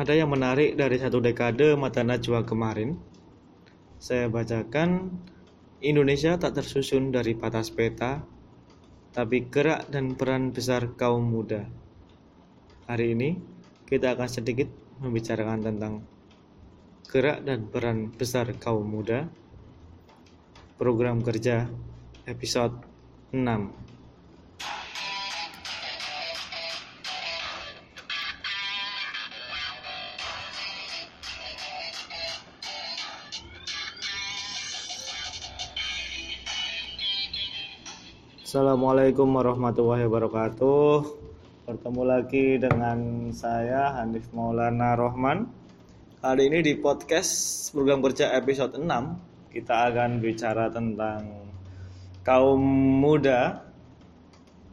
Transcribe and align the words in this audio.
ada 0.00 0.16
yang 0.16 0.32
menarik 0.32 0.80
dari 0.80 0.96
satu 0.96 1.20
dekade 1.20 1.76
mata 1.76 2.00
najwa 2.00 2.40
kemarin. 2.40 2.96
Saya 4.00 4.32
bacakan, 4.32 5.12
Indonesia 5.84 6.40
tak 6.40 6.56
tersusun 6.56 7.12
dari 7.12 7.36
patas 7.36 7.68
peta, 7.68 8.24
tapi 9.12 9.52
gerak 9.52 9.92
dan 9.92 10.16
peran 10.16 10.56
besar 10.56 10.96
kaum 10.96 11.28
muda. 11.28 11.68
Hari 12.88 13.12
ini 13.12 13.36
kita 13.84 14.16
akan 14.16 14.24
sedikit 14.32 14.72
membicarakan 15.04 15.68
tentang 15.68 15.94
gerak 17.04 17.44
dan 17.44 17.68
peran 17.68 18.08
besar 18.08 18.48
kaum 18.56 18.88
muda. 18.88 19.28
Program 20.80 21.20
kerja 21.20 21.68
episode 22.24 22.72
6. 23.36 23.89
Assalamualaikum 38.50 39.30
warahmatullahi 39.30 40.10
wabarakatuh. 40.10 41.06
Bertemu 41.70 42.02
lagi 42.02 42.58
dengan 42.58 43.30
saya 43.30 43.94
Hanif 43.94 44.26
Maulana 44.34 44.98
Rohman. 44.98 45.46
Kali 46.18 46.50
ini 46.50 46.58
di 46.58 46.74
podcast 46.74 47.30
program 47.70 48.02
kerja 48.02 48.34
episode 48.34 48.74
6 48.74 49.54
kita 49.54 49.94
akan 49.94 50.18
bicara 50.18 50.66
tentang 50.66 51.46
kaum 52.26 52.58
muda 52.98 53.62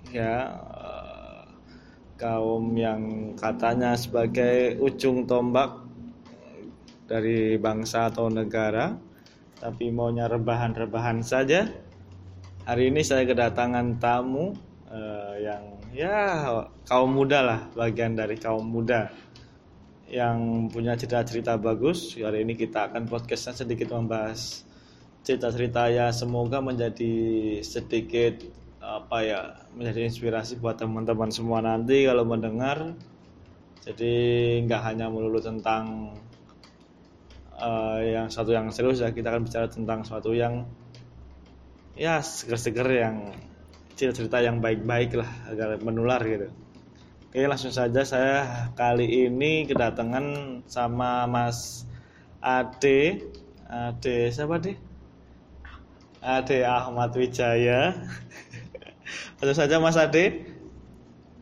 ya 0.10 0.58
eh, 0.58 1.46
kaum 2.18 2.74
yang 2.74 3.38
katanya 3.38 3.94
sebagai 3.94 4.82
ujung 4.82 5.30
tombak 5.30 5.86
dari 7.06 7.62
bangsa 7.62 8.10
atau 8.10 8.26
negara 8.26 8.98
tapi 9.62 9.94
maunya 9.94 10.26
rebahan-rebahan 10.26 11.22
saja 11.22 11.86
Hari 12.68 12.92
ini 12.92 13.00
saya 13.00 13.24
kedatangan 13.24 13.96
tamu 13.96 14.52
uh, 14.92 15.40
yang 15.40 15.80
ya 15.96 16.52
kaum 16.84 17.16
muda 17.16 17.40
lah, 17.40 17.60
bagian 17.72 18.12
dari 18.12 18.36
kaum 18.36 18.68
muda 18.68 19.08
yang 20.12 20.68
punya 20.68 21.00
cerita-cerita 21.00 21.56
bagus. 21.56 22.20
Hari 22.20 22.44
ini 22.44 22.60
kita 22.60 22.92
akan 22.92 23.08
podcastnya 23.08 23.56
sedikit 23.56 23.96
membahas 23.96 24.68
cerita-cerita 25.24 25.88
ya 25.88 26.12
semoga 26.12 26.60
menjadi 26.60 27.16
sedikit 27.64 28.44
apa 28.84 29.24
ya 29.24 29.40
menjadi 29.72 30.12
inspirasi 30.12 30.60
buat 30.60 30.76
teman-teman 30.76 31.32
semua 31.32 31.64
nanti 31.64 32.04
kalau 32.04 32.28
mendengar. 32.28 33.00
Jadi 33.80 34.12
nggak 34.68 34.92
hanya 34.92 35.08
melulu 35.08 35.40
tentang 35.40 36.12
uh, 37.56 38.04
yang 38.04 38.28
satu 38.28 38.52
yang 38.52 38.68
serius 38.76 39.00
ya 39.00 39.16
kita 39.16 39.32
akan 39.32 39.48
bicara 39.48 39.72
tentang 39.72 40.04
sesuatu 40.04 40.36
yang 40.36 40.68
ya 41.98 42.22
seger-seger 42.22 42.88
yang 42.94 43.34
cerita-cerita 43.98 44.46
yang 44.46 44.62
baik-baik 44.62 45.18
lah 45.18 45.30
agar 45.50 45.82
menular 45.82 46.22
gitu. 46.22 46.54
Oke 47.28 47.44
langsung 47.44 47.74
saja 47.74 48.06
saya 48.06 48.70
kali 48.78 49.28
ini 49.28 49.66
kedatangan 49.66 50.62
sama 50.70 51.26
Mas 51.26 51.90
Ade 52.40 53.26
Ade 53.68 54.32
siapa 54.32 54.64
deh? 54.64 54.80
Ade 56.24 56.64
Ahmad 56.64 57.12
Wijaya. 57.20 58.00
Langsung 59.44 59.60
saja 59.60 59.76
Mas 59.84 60.00
Ade. 60.00 60.48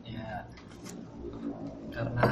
Ya. 0.02 0.42
Karena 1.94 2.30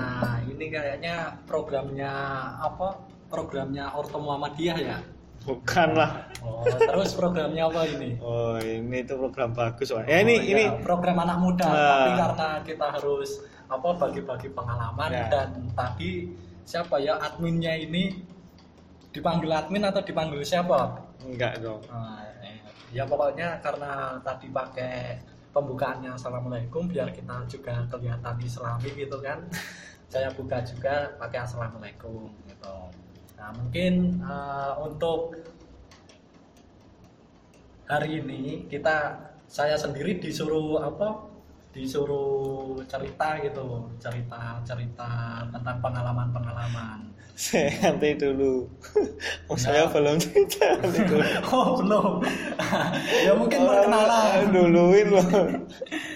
ini 0.50 0.67
kayaknya 0.75 1.39
programnya 1.47 2.11
apa? 2.58 3.06
Programnya 3.30 3.95
Orto 3.95 4.19
Muhammadiyah 4.19 4.78
ya. 4.83 4.98
Bukan 5.44 5.88
lah. 5.92 6.28
Oh, 6.40 6.64
terus 6.64 7.12
programnya 7.12 7.68
apa 7.68 7.84
ini? 7.84 8.16
Oh, 8.20 8.56
ini 8.56 9.05
itu 9.05 9.12
program 9.14 9.52
bagus, 9.52 9.92
Wak. 9.92 10.08
Ya 10.08 10.24
ini 10.24 10.34
Oh, 10.36 10.50
ini 10.50 10.64
program 10.80 11.20
anak 11.20 11.36
muda, 11.36 11.68
Ah. 11.68 11.77
tapi 11.77 12.10
karena 12.16 12.48
kita 12.64 12.86
harus 12.90 13.30
apa 13.64 13.88
bagi-bagi 13.96 14.48
pengalaman 14.52 15.08
Ya. 15.08 15.28
dan 15.28 15.48
tadi 15.72 16.33
siapa 16.64 16.96
ya 16.96 17.16
adminnya 17.16 17.77
ini 17.77 18.24
dipanggil 19.10 19.48
admin 19.48 19.84
atau 19.84 20.00
dipanggil 20.00 20.40
siapa? 20.40 21.00
enggak 21.24 21.56
dong. 21.60 21.80
Nah, 21.88 22.20
eh, 22.44 22.60
ya 22.92 23.08
pokoknya 23.08 23.56
karena 23.60 24.20
tadi 24.20 24.52
pakai 24.52 25.16
pembukaannya 25.56 26.12
assalamualaikum 26.12 26.84
biar 26.84 27.08
kita 27.08 27.48
juga 27.48 27.80
kelihatan 27.88 28.36
islami 28.42 28.90
gitu 28.92 29.16
kan 29.24 29.40
saya 30.12 30.28
buka 30.34 30.60
juga 30.60 31.16
pakai 31.16 31.40
assalamualaikum 31.40 32.28
gitu 32.44 32.74
nah 33.34 33.50
mungkin 33.52 33.92
eh, 34.20 34.72
untuk 34.80 35.34
hari 37.84 38.20
ini 38.20 38.64
kita 38.67 39.12
saya 39.46 39.77
sendiri 39.77 40.17
disuruh 40.17 40.80
apa 40.80 41.28
disuruh 41.70 42.78
cerita 42.86 43.36
gitu 43.42 43.90
cerita 43.98 44.62
cerita 44.62 45.11
tentang 45.50 45.77
pengalaman 45.80 46.28
pengalaman 46.30 46.98
Saya 47.34 47.67
nanti 47.83 48.14
dulu. 48.14 48.62
Oh, 49.51 49.58
saya 49.58 49.83
Ya. 49.83 49.90
belum 49.90 50.22
cerita 50.22 50.78
dulu. 50.78 51.18
oh 51.51 51.66
belum 51.83 52.22
ya 53.27 53.33
mungkin 53.34 53.58
Oh, 53.58 53.66
perkenalan 53.74 54.55
Duluin 54.55 55.06
loh. 55.11 55.27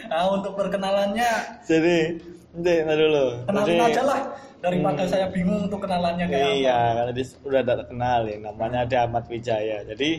Nah, 0.07 0.25
untuk 0.31 0.55
perkenalannya 0.55 1.33
Jadi, 1.67 2.23
nanti 2.55 2.73
dulu. 2.95 3.27
kenalin 3.51 3.83
aja 3.83 4.03
lah 4.07 4.21
daripada 4.59 5.07
saya 5.07 5.31
bingung 5.31 5.67
untuk 5.67 5.87
kenalannya 5.87 6.27
kayak 6.27 6.49
Iya, 6.59 6.75
apa. 6.75 6.95
kan 6.95 7.05
tadi 7.15 7.23
udah 7.47 7.61
ada 7.63 7.75
kenal 7.87 8.21
ya, 8.27 8.37
namanya 8.43 8.79
ada 8.85 8.97
Ahmad 9.07 9.25
Wijaya. 9.31 9.79
Jadi 9.87 10.11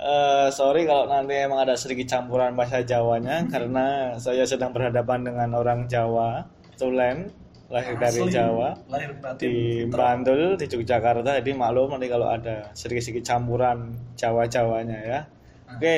eh, 0.00 0.48
sorry 0.48 0.88
kalau 0.88 1.04
nanti 1.06 1.34
emang 1.36 1.60
ada 1.60 1.76
sedikit 1.76 2.08
campuran 2.08 2.56
bahasa 2.56 2.80
Jawanya 2.80 3.44
karena 3.52 4.16
saya 4.16 4.48
sedang 4.48 4.72
berhadapan 4.72 5.28
dengan 5.28 5.52
orang 5.52 5.84
Jawa, 5.86 6.48
Tulen, 6.80 7.28
lahir 7.68 7.94
dari 8.00 8.18
Asli, 8.24 8.32
Jawa 8.32 8.72
Lahir 8.88 9.12
batin. 9.20 9.44
di 9.44 9.54
Bantul, 9.86 10.56
di 10.56 10.64
Yogyakarta. 10.66 11.38
Jadi 11.38 11.52
maklum 11.52 11.92
nanti 11.92 12.08
kalau 12.08 12.32
ada 12.32 12.72
sedikit-sedikit 12.72 13.28
campuran 13.28 13.92
Jawa-Jawanya 14.16 14.98
ya. 15.04 15.20
Oke, 15.76 15.96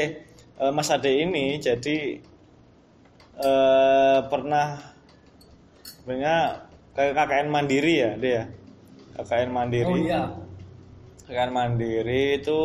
eh, 0.58 0.72
Mas 0.74 0.90
Ade 0.90 1.14
ini 1.22 1.56
jadi 1.56 2.18
eh, 3.38 4.18
pernah 4.26 4.82
sebenarnya 6.02 6.68
kayak 6.92 7.12
KKN 7.16 7.48
Mandiri 7.48 7.94
ya 7.98 8.10
dia. 8.16 8.42
KKN 9.16 9.50
Mandiri. 9.52 9.88
Oh 9.88 9.98
iya. 9.98 10.24
KKN 11.28 11.52
Mandiri 11.52 12.22
itu 12.40 12.60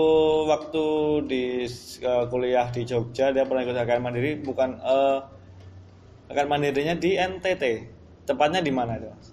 waktu 0.47 0.85
di 1.27 1.43
eh, 2.03 2.25
kuliah 2.27 2.67
di 2.71 2.81
Jogja 2.83 3.31
dia 3.31 3.47
pernah 3.47 3.63
ikut 3.63 3.75
KKN 3.75 4.03
Mandiri 4.03 4.31
bukan 4.43 4.69
eh 4.79 5.19
KKN 6.27 6.49
Mandirinya 6.51 6.95
di 6.99 7.15
NTT. 7.15 7.63
Tepatnya 8.27 8.59
di 8.59 8.71
mana 8.71 8.99
itu? 8.99 9.07
Mas? 9.07 9.27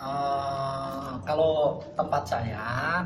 Eh, 0.00 1.12
kalau 1.28 1.76
tempat 1.92 2.24
saya 2.24 3.04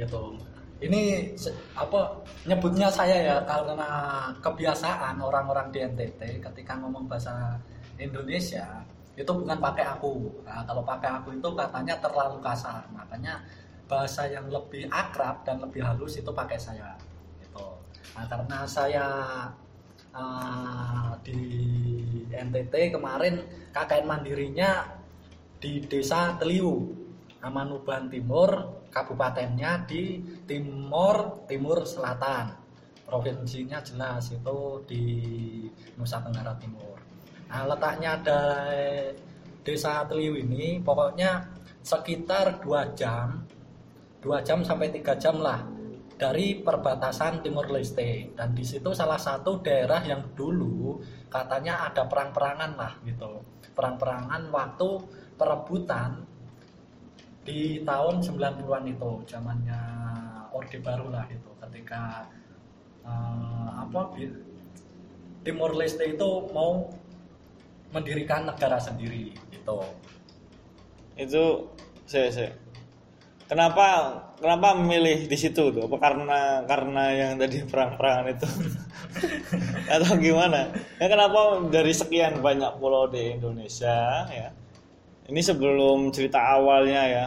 gitu. 0.00 0.36
Ini 0.76 1.32
apa 1.72 2.20
nyebutnya 2.44 2.92
saya 2.92 3.16
ya 3.16 3.36
karena 3.48 3.88
kebiasaan 4.44 5.16
orang-orang 5.16 5.72
di 5.72 5.80
NTT 5.80 6.20
ketika 6.36 6.76
ngomong 6.76 7.08
bahasa 7.08 7.56
Indonesia 7.96 8.84
itu 9.16 9.32
bukan 9.32 9.56
pakai 9.56 9.84
aku. 9.96 10.44
Nah, 10.44 10.60
kalau 10.68 10.84
pakai 10.84 11.08
aku 11.08 11.32
itu 11.32 11.48
katanya 11.56 11.96
terlalu 11.96 12.36
kasar. 12.44 12.84
Makanya 12.92 13.40
bahasa 13.88 14.28
yang 14.28 14.52
lebih 14.52 14.92
akrab 14.92 15.40
dan 15.48 15.64
lebih 15.64 15.80
halus 15.80 16.20
itu 16.20 16.28
pakai 16.28 16.60
saya. 16.60 16.92
Gitu. 17.40 17.66
Nah, 18.12 18.24
karena 18.28 18.58
saya 18.68 19.06
eh, 20.12 21.10
di 21.24 21.42
NTT 22.28 22.92
kemarin 22.92 23.40
KKN 23.72 24.04
mandirinya 24.04 25.00
di 25.56 25.80
Desa 25.88 26.36
Teliu, 26.36 26.92
Amanuban 27.40 28.12
Timur, 28.12 28.84
kabupatennya 28.92 29.88
di 29.88 30.20
Timur 30.44 31.48
Timur 31.48 31.88
Selatan. 31.88 32.52
Provinsinya 33.06 33.80
jelas 33.80 34.34
itu 34.34 34.82
di 34.84 35.04
Nusa 35.94 36.20
Tenggara 36.20 36.58
Timur. 36.58 37.05
Nah, 37.46 37.62
letaknya 37.70 38.18
dari 38.20 39.14
Desa 39.62 40.06
Teliu 40.06 40.38
ini 40.38 40.78
pokoknya 40.82 41.46
sekitar 41.82 42.62
dua 42.62 42.90
jam, 42.94 43.46
dua 44.22 44.42
jam 44.42 44.62
sampai 44.66 44.90
tiga 44.90 45.14
jam 45.18 45.38
lah 45.38 45.62
dari 46.16 46.58
perbatasan 46.58 47.44
Timur 47.44 47.70
Leste. 47.70 48.34
Dan 48.34 48.54
di 48.56 48.64
situ 48.66 48.90
salah 48.94 49.18
satu 49.18 49.62
daerah 49.62 50.02
yang 50.02 50.34
dulu 50.34 50.98
katanya 51.30 51.86
ada 51.86 52.06
perang-perangan 52.06 52.72
lah 52.74 52.92
gitu. 53.06 53.42
Perang-perangan 53.76 54.50
waktu 54.50 54.90
perebutan 55.36 56.24
di 57.46 57.86
tahun 57.86 58.18
90-an 58.26 58.84
itu 58.90 59.10
zamannya 59.30 59.80
Orde 60.50 60.82
Baru 60.82 61.14
lah 61.14 61.28
itu 61.30 61.50
ketika 61.62 62.26
eh, 63.06 63.68
apa 63.70 64.10
Timur 65.46 65.70
Leste 65.78 66.10
itu 66.10 66.30
mau 66.50 66.90
mendirikan 67.94 68.46
negara 68.46 68.78
sendiri 68.80 69.34
gitu. 69.52 69.82
Itu 71.16 71.72
saya 72.06 72.30
saya 72.30 72.50
kenapa 73.46 73.86
kenapa 74.38 74.74
memilih 74.78 75.26
di 75.26 75.36
situ 75.38 75.70
tuh? 75.70 75.86
Apa 75.86 75.96
karena 75.98 76.40
karena 76.66 77.04
yang 77.14 77.32
tadi 77.38 77.62
perang-perangan 77.64 78.26
itu? 78.30 78.48
Atau 79.94 80.18
gimana? 80.18 80.70
Ya 81.00 81.06
kenapa 81.06 81.62
dari 81.70 81.94
sekian 81.94 82.42
banyak 82.42 82.78
pulau 82.78 83.08
di 83.08 83.38
Indonesia 83.38 84.26
ya? 84.28 84.50
Ini 85.26 85.40
sebelum 85.42 86.14
cerita 86.14 86.38
awalnya 86.38 87.02
ya. 87.06 87.26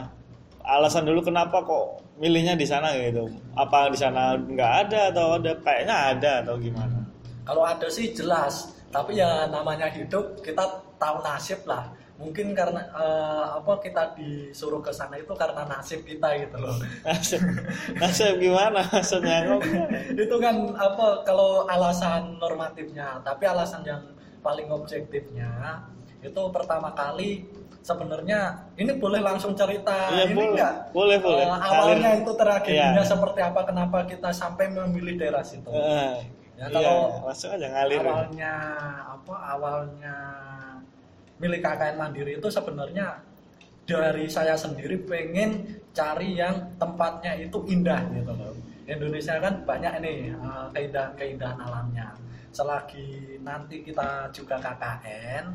Alasan 0.63 1.07
dulu 1.07 1.25
kenapa 1.25 1.65
kok 1.65 2.03
milihnya 2.21 2.53
di 2.55 2.67
sana 2.67 2.94
gitu? 2.95 3.27
Apa 3.57 3.89
di 3.89 3.97
sana 3.97 4.38
nggak 4.38 4.71
ada 4.88 5.00
atau 5.12 5.39
ada? 5.39 5.51
Kayaknya 5.59 5.95
ada 6.15 6.31
atau 6.45 6.55
gimana? 6.62 7.00
Kalau 7.44 7.65
ada 7.65 7.89
sih 7.89 8.13
jelas, 8.13 8.78
tapi 8.89 9.15
ya 9.15 9.47
namanya 9.47 9.88
hidup 9.88 10.41
kita 10.41 10.63
tahu 10.95 11.21
nasib 11.21 11.62
lah. 11.65 11.89
Mungkin 12.19 12.51
karena 12.51 12.83
eh, 12.83 13.45
apa 13.56 13.80
kita 13.80 14.12
disuruh 14.12 14.83
ke 14.83 14.91
sana 14.91 15.15
itu 15.15 15.31
karena 15.33 15.63
nasib 15.63 16.03
kita 16.03 16.27
gitu 16.36 16.59
loh. 16.59 16.75
nasib 17.07 17.39
nasib 17.95 18.36
gimana 18.38 18.83
maksudnya 18.83 19.47
itu 20.27 20.36
kan 20.36 20.56
apa 20.75 21.24
kalau 21.24 21.63
alasan 21.65 22.36
normatifnya, 22.36 23.24
tapi 23.24 23.47
alasan 23.47 23.88
yang 23.88 24.03
paling 24.39 24.68
objektifnya 24.68 25.80
itu 26.19 26.41
pertama 26.51 26.91
kali 26.91 27.47
sebenarnya 27.80 28.68
ini 28.75 28.91
boleh 29.00 29.24
langsung 29.24 29.56
cerita 29.56 30.12
Iya, 30.12 30.27
ini 30.27 30.36
boleh. 30.36 30.50
enggak? 30.51 30.74
Boleh, 30.91 31.18
boleh. 31.24 31.44
Eh, 31.47 31.56
awalnya 31.63 32.09
Ngalir. 32.12 32.21
itu 32.21 32.31
tragedinya 32.36 33.00
Iya. 33.00 33.07
seperti 33.07 33.39
apa 33.39 33.62
kenapa 33.63 33.97
kita 34.03 34.30
sampai 34.30 34.68
memilih 34.68 35.15
daerah 35.15 35.39
situ. 35.39 35.71
Eh, 35.71 36.19
Ya, 36.59 36.67
iya, 36.67 36.75
kalau 36.75 37.23
langsung 37.23 37.56
aja 37.56 37.67
ngalir 37.71 38.03
awalnya 38.03 38.53
apa 39.15 39.35
awalnya 39.56 40.15
milik 41.39 41.63
KKN 41.63 41.95
Mandiri 41.95 42.35
itu 42.35 42.51
sebenarnya 42.51 43.15
dari 43.88 44.27
saya 44.27 44.59
sendiri 44.59 45.00
pengen 45.07 45.79
cari 45.95 46.35
yang 46.35 46.75
tempatnya 46.75 47.39
itu 47.39 47.63
indah 47.63 48.03
gitu 48.11 48.35
loh. 48.35 48.51
Indonesia 48.83 49.39
kan 49.39 49.63
banyak 49.63 49.94
nih 50.03 50.35
eh, 50.35 50.67
keindahan-keindahan 50.75 51.57
alamnya. 51.63 52.11
Selagi 52.51 53.39
nanti 53.39 53.79
kita 53.79 54.27
juga 54.35 54.59
KKN 54.59 55.45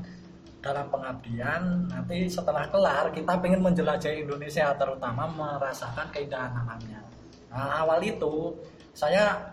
dalam 0.64 0.88
pengabdian, 0.88 1.84
nanti 1.92 2.24
setelah 2.32 2.64
kelar 2.72 3.12
kita 3.12 3.36
pengen 3.44 3.60
menjelajahi 3.60 4.24
Indonesia 4.24 4.72
terutama 4.72 5.28
merasakan 5.28 6.08
keindahan 6.08 6.56
alamnya. 6.64 7.04
Nah, 7.52 7.84
awal 7.84 8.00
itu 8.00 8.56
saya 8.96 9.52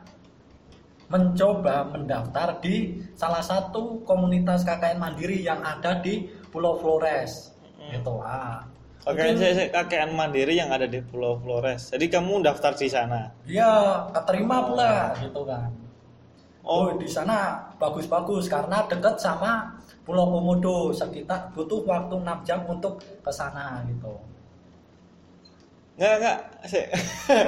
mencoba 1.12 1.92
mendaftar 1.92 2.64
di 2.64 3.04
salah 3.20 3.44
satu 3.44 4.00
komunitas 4.08 4.64
KKN 4.64 4.96
Mandiri 4.96 5.44
yang 5.44 5.60
ada 5.60 6.00
di 6.00 6.32
Pulau 6.48 6.80
Flores. 6.80 7.52
Gitu. 7.92 8.16
Ah. 8.24 8.64
Saya, 9.04 9.36
saya 9.36 9.68
KKN 9.68 10.16
Mandiri 10.16 10.56
yang 10.56 10.72
ada 10.72 10.88
di 10.88 11.04
Pulau 11.04 11.36
Flores. 11.44 11.92
Jadi 11.92 12.08
kamu 12.08 12.48
daftar 12.48 12.72
di 12.72 12.88
sana. 12.88 13.28
dia 13.44 14.08
keterima 14.16 14.64
pula 14.64 15.12
gitu 15.20 15.44
kan. 15.44 15.68
Oh, 16.62 16.94
Oh, 16.94 16.94
di 16.94 17.10
sana 17.10 17.58
bagus-bagus 17.82 18.46
karena 18.46 18.86
dekat 18.86 19.18
sama 19.18 19.74
Pulau 20.06 20.30
Komodo 20.30 20.94
sekitar 20.94 21.50
butuh 21.52 21.82
waktu 21.90 22.22
6 22.22 22.48
jam 22.48 22.62
untuk 22.70 23.02
ke 23.02 23.32
sana 23.34 23.82
gitu. 23.90 24.14
Enggak 25.94 26.14
enggak. 26.18 26.38
Saya- 26.64 26.90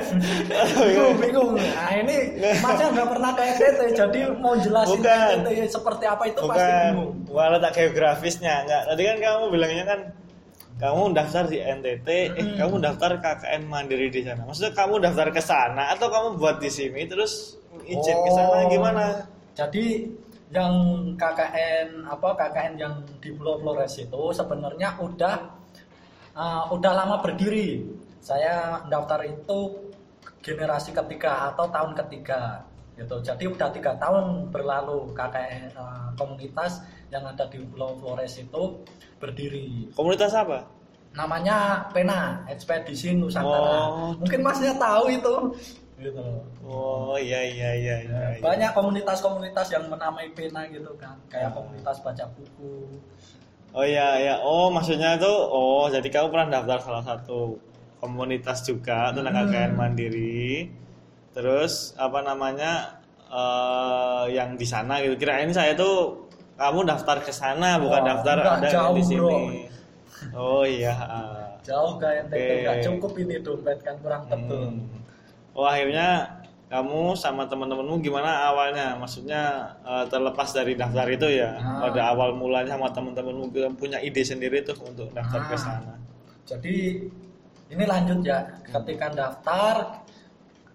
Bingung, 0.84 1.16
bingung. 1.18 1.50
Nah, 1.54 1.92
ini 1.94 2.16
macam 2.60 2.88
nggak 2.92 3.10
pernah 3.10 3.32
ke 3.32 3.42
NTT, 3.48 3.80
jadi 3.94 4.20
mau 4.34 4.54
jelasin 4.56 4.92
Bukan. 4.96 5.28
NTT 5.42 5.60
seperti 5.68 6.04
apa 6.06 6.24
itu 6.26 6.40
pasti 6.42 6.60
Bukan. 6.62 6.84
bingung. 6.90 7.12
Bukan 7.26 7.48
letak 7.52 7.72
geografisnya, 7.74 8.54
enggak. 8.62 8.82
Tadi 8.86 9.02
kan 9.04 9.18
kamu 9.20 9.44
bilangnya 9.50 9.86
kan 9.86 10.00
kamu 10.76 11.02
daftar 11.14 11.44
di 11.46 11.58
NTT, 11.58 12.08
eh 12.10 12.22
Hmm. 12.34 12.56
kamu 12.58 12.76
daftar 12.82 13.12
KKN 13.18 13.62
Mandiri 13.64 14.08
di 14.08 14.22
sana. 14.22 14.42
Maksudnya 14.44 14.74
kamu 14.74 14.94
daftar 15.00 15.28
ke 15.30 15.42
sana 15.42 15.84
atau 15.90 16.08
kamu 16.08 16.28
buat 16.36 16.58
di 16.58 16.68
sini 16.68 17.06
terus 17.06 17.56
izin 17.82 18.18
ke 18.20 18.30
sana 18.32 18.58
Oh. 18.60 18.68
gimana? 18.68 19.06
Jadi 19.54 20.10
yang 20.50 20.74
KKN 21.16 22.06
apa 22.06 22.28
KKN 22.36 22.74
yang 22.76 22.94
di 23.18 23.30
Pulau 23.32 23.58
Flores 23.58 23.98
itu 23.98 24.22
sebenarnya 24.30 24.98
udah 24.98 25.36
uh, 26.34 26.64
udah 26.70 26.92
lama 26.96 27.18
berdiri. 27.20 27.82
Saya 28.24 28.80
daftar 28.88 29.20
itu 29.28 29.92
generasi 30.40 30.96
ketiga 30.96 31.52
atau 31.52 31.68
tahun 31.68 31.92
ketiga 31.92 32.64
gitu. 32.96 33.20
Jadi 33.20 33.44
udah 33.52 33.68
tiga 33.76 33.92
tahun 34.00 34.48
berlalu 34.48 35.12
KKN 35.12 35.76
uh, 35.76 36.08
komunitas 36.16 36.80
yang 37.12 37.28
ada 37.28 37.44
di 37.52 37.60
Pulau 37.68 38.00
Flores 38.00 38.40
itu 38.40 38.64
berdiri. 39.20 39.92
Komunitas 39.92 40.32
apa? 40.32 40.64
Namanya 41.14 41.84
Pena 41.92 42.48
Ekspedisi 42.48 43.12
Nusantara. 43.12 43.92
Oh. 43.92 44.16
Mungkin 44.16 44.40
masnya 44.40 44.72
tahu 44.80 45.12
itu. 45.12 45.36
Gitu. 46.00 46.26
Oh 46.64 47.16
iya 47.20 47.44
iya 47.44 47.70
iya 47.76 47.96
iya. 48.08 48.24
iya. 48.36 48.42
banyak 48.42 48.72
komunitas-komunitas 48.76 49.72
yang 49.72 49.88
menamai 49.88 50.28
pena 50.36 50.66
gitu 50.68 50.90
kan 51.00 51.16
kayak 51.32 51.54
Ah. 51.54 51.54
komunitas 51.54 52.02
baca 52.02 52.26
buku 52.34 52.98
Oh 53.74 53.86
iya 53.86 54.20
iya. 54.20 54.36
Oh 54.42 54.68
maksudnya 54.74 55.16
tuh 55.22 55.34
oh 55.48 55.86
jadi 55.88 56.06
kamu 56.10 56.28
pernah 56.34 56.60
daftar 56.60 56.80
salah 56.82 57.04
satu 57.06 57.56
komunitas 58.04 58.68
juga 58.68 59.16
tentang 59.16 59.32
Hmm. 59.32 59.48
KKN 59.48 59.72
Mandiri. 59.74 60.68
Terus 61.32 61.96
apa 61.96 62.20
namanya 62.20 63.00
eh 63.26 64.26
yang 64.30 64.54
di 64.54 64.68
sana 64.68 65.00
gitu. 65.00 65.16
Kirain 65.16 65.48
saya 65.50 65.72
tuh 65.74 66.28
kamu 66.54 66.84
daftar 66.84 67.18
ke 67.18 67.32
sana 67.32 67.80
bukan 67.80 68.04
Wah, 68.04 68.10
daftar 68.14 68.36
enggak, 68.38 68.58
ada 68.60 68.68
jauh, 68.70 68.94
di 68.94 69.04
sini. 69.04 69.18
bro. 69.18 69.38
Oh 70.36 70.64
iya. 70.64 70.94
ah. 70.94 71.48
jauh 71.64 71.96
NTT 71.96 72.36
Oke. 72.36 72.56
nggak 72.60 72.78
cukup 72.84 73.12
ini 73.18 73.36
dompet 73.40 73.80
kan 73.80 73.96
kurang 73.98 74.28
tebel 74.28 74.68
Hmm. 74.68 74.84
Oh 75.52 75.64
akhirnya 75.64 76.28
kamu 76.68 77.14
sama 77.14 77.46
teman-temanmu 77.46 78.02
gimana 78.02 78.50
awalnya? 78.50 78.94
Maksudnya 78.96 79.42
eh, 79.82 80.06
terlepas 80.08 80.52
dari 80.52 80.76
daftar 80.76 81.08
itu 81.08 81.28
ya, 81.32 81.56
Ah. 81.56 81.88
pada 81.88 82.12
awal 82.12 82.36
mulanya 82.36 82.76
sama 82.76 82.92
teman-temanmu 82.92 83.48
punya 83.74 83.96
ide 83.98 84.20
sendiri 84.22 84.60
tuh 84.62 84.76
untuk 84.84 85.08
daftar 85.10 85.42
ke 85.46 85.56
Ah. 85.56 85.58
sana. 85.58 85.94
jadi 86.44 87.08
ini 87.74 87.84
lanjut 87.90 88.20
ya. 88.22 88.40
Ketika 88.70 89.10
daftar 89.12 90.06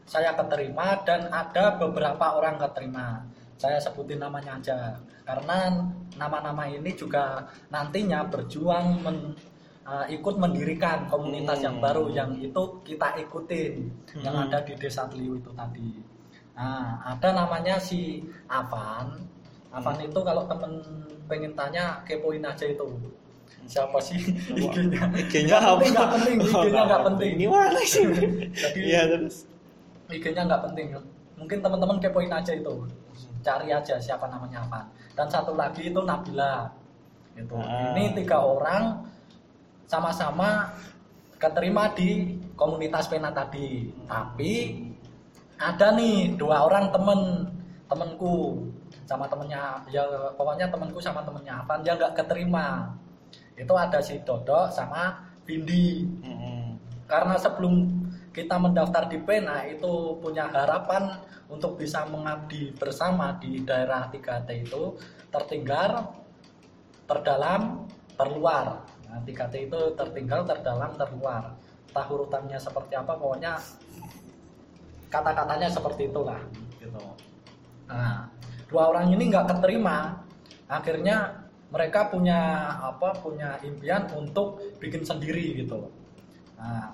saya 0.08 0.32
keterima 0.34 0.98
dan 1.06 1.28
ada 1.30 1.76
beberapa 1.78 2.34
orang 2.36 2.58
keterima. 2.58 3.22
Saya 3.58 3.78
sebutin 3.78 4.22
namanya 4.22 4.58
aja. 4.58 4.96
Karena 5.22 5.68
nama-nama 6.16 6.64
ini 6.66 6.94
juga 6.94 7.44
nantinya 7.68 8.24
berjuang 8.26 9.02
men- 9.04 9.34
uh, 9.84 10.06
ikut 10.08 10.34
mendirikan 10.36 11.08
komunitas 11.08 11.64
yang 11.64 11.76
Hmm. 11.80 11.84
baru 11.84 12.04
yang 12.12 12.30
itu 12.38 12.62
kita 12.84 13.18
ikutin 13.20 13.88
yang 14.20 14.34
Hmm. 14.36 14.44
ada 14.48 14.60
di 14.64 14.72
desa 14.76 15.08
Tliu 15.08 15.36
itu 15.40 15.50
tadi. 15.56 15.90
Nah 16.56 17.02
ada 17.04 17.28
namanya 17.32 17.80
si 17.80 18.24
Avan. 18.48 19.24
Avan 19.72 19.98
itu 20.00 20.20
kalau 20.24 20.48
temen 20.48 20.80
pengen 21.28 21.52
tanya 21.52 22.00
kepoin 22.08 22.40
aja 22.40 22.64
itu 22.64 22.84
siapa 23.68 24.00
sih? 24.00 24.16
IG-nya 24.48 25.12
IG-nya 25.12 25.60
Nggak 25.60 25.60
apa? 25.60 25.76
penting, 25.76 25.92
nggak 25.92 26.10
penting 26.10 26.36
IG-nya 26.48 26.82
nggak 26.82 27.02
penting. 27.04 27.32
Gimana 27.36 27.78
sih? 27.84 28.04
Jadi- 28.50 28.82
Iya 28.82 29.02
terus. 29.06 29.36
IG-nya 30.08 30.42
nggak 30.44 30.62
penting. 30.66 30.86
Mungkin 31.36 31.58
teman-teman 31.60 31.96
kepoin 32.00 32.32
aja 32.32 32.50
itu. 32.50 32.74
Cari 33.38 33.68
aja 33.70 33.94
siapa 34.00 34.26
namanya 34.26 34.64
apa. 34.64 34.80
Dan 35.12 35.28
satu 35.28 35.52
lagi 35.52 35.86
itu 35.86 36.00
Nabila. 36.00 36.72
Gitu. 37.36 37.54
Ah. 37.54 37.94
ini 37.94 38.18
tiga 38.18 38.42
orang 38.42 38.98
sama-sama 39.86 40.74
keterima 41.38 41.94
di 41.94 42.34
komunitas 42.54 43.06
pena 43.06 43.30
tadi. 43.30 43.86
Tapi 44.04 44.52
ada 45.54 45.94
nih 45.94 46.34
dua 46.34 46.66
orang 46.66 46.90
temen 46.90 47.20
temenku 47.86 48.64
sama 49.06 49.30
temennya. 49.30 49.78
Ya 49.86 50.02
pokoknya 50.34 50.66
temenku 50.66 50.98
sama 50.98 51.22
temennya. 51.22 51.62
Apa 51.62 51.78
dia 51.78 51.94
nggak 51.94 52.16
keterima 52.16 52.90
itu 53.58 53.74
ada 53.74 53.98
si 53.98 54.22
Dodo 54.22 54.70
sama 54.70 55.26
Vindi 55.42 56.06
Mm-mm. 56.22 56.78
karena 57.10 57.34
sebelum 57.34 57.90
kita 58.30 58.54
mendaftar 58.54 59.10
di 59.10 59.18
Pena 59.18 59.66
itu 59.66 60.14
punya 60.22 60.46
harapan 60.46 61.18
untuk 61.50 61.74
bisa 61.74 62.06
mengabdi 62.06 62.70
bersama 62.76 63.34
di 63.40 63.66
daerah 63.66 64.06
3T 64.12 64.68
itu 64.68 64.94
tertinggal, 65.32 66.12
terdalam, 67.08 67.88
terluar. 68.14 68.84
Nah, 69.08 69.18
3T 69.24 69.54
itu 69.66 69.80
tertinggal, 69.96 70.44
terdalam, 70.44 70.94
terluar. 70.94 71.56
Entah 71.88 72.06
urutannya 72.06 72.60
seperti 72.60 72.94
apa, 72.94 73.16
pokoknya 73.16 73.56
kata-katanya 75.08 75.68
seperti 75.72 76.12
itulah. 76.12 76.38
Gitu. 76.76 77.00
Nah, 77.88 78.28
dua 78.68 78.92
orang 78.92 79.08
ini 79.08 79.32
nggak 79.32 79.56
keterima, 79.56 80.20
akhirnya 80.68 81.47
mereka 81.68 82.08
punya 82.08 82.72
apa? 82.80 83.12
Punya 83.20 83.60
impian 83.64 84.08
untuk 84.16 84.60
bikin 84.80 85.04
sendiri 85.04 85.64
gitu. 85.64 85.88
Nah, 86.56 86.92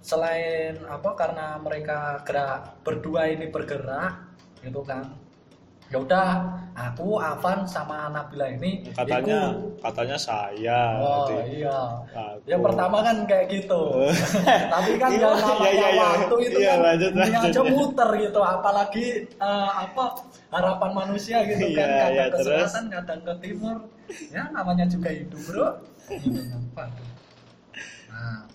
selain 0.00 0.80
apa 0.88 1.12
karena 1.14 1.60
mereka 1.60 2.24
gerak 2.24 2.82
berdua 2.82 3.28
ini 3.28 3.46
bergerak 3.52 4.32
gitu 4.64 4.80
kan 4.82 5.29
ya 5.90 5.98
udah 5.98 6.26
aku 6.70 7.18
Avan 7.18 7.66
sama 7.66 8.06
Nabila 8.08 8.46
ini 8.46 8.86
Katanya 8.94 9.50
ikut. 9.50 9.82
katanya 9.82 10.14
saya. 10.14 10.80
oh 11.02 11.26
berarti. 11.26 11.58
iya 11.58 11.78
Aku. 12.14 12.46
yang 12.46 12.62
pertama 12.62 12.96
kan 13.02 13.16
kayak 13.26 13.46
gitu 13.50 13.82
tapi 14.72 14.92
kan 14.96 15.10
Iya, 15.10 15.18
yang 15.18 15.34
namanya 15.36 15.66
iya, 15.74 15.88
iya. 15.90 16.00
waktu 16.00 16.34
itu 16.46 16.58
Iya, 16.62 16.70
kan 16.70 16.78
lanjut, 16.86 17.10
ini 17.10 17.20
lanjut. 17.20 17.50
aja 17.50 17.60
muter 17.66 18.08
gitu 18.22 18.40
apalagi 18.40 19.06
eh, 19.28 19.70
apa 19.76 20.04
harapan 20.48 20.90
manusia 20.94 21.36
gitu 21.42 21.64
kan 21.74 21.74
Iya, 21.74 21.84
kadang 21.98 22.14
iya, 22.14 22.24
ke 22.30 22.38
selatan 22.38 22.84
kadang 22.88 23.20
ke 23.26 23.32
timur 23.42 23.76
ya 24.30 24.42
namanya 24.50 24.84
juga 24.86 25.08
hidup 25.10 25.40
bro 25.42 25.68
nah 28.10 28.46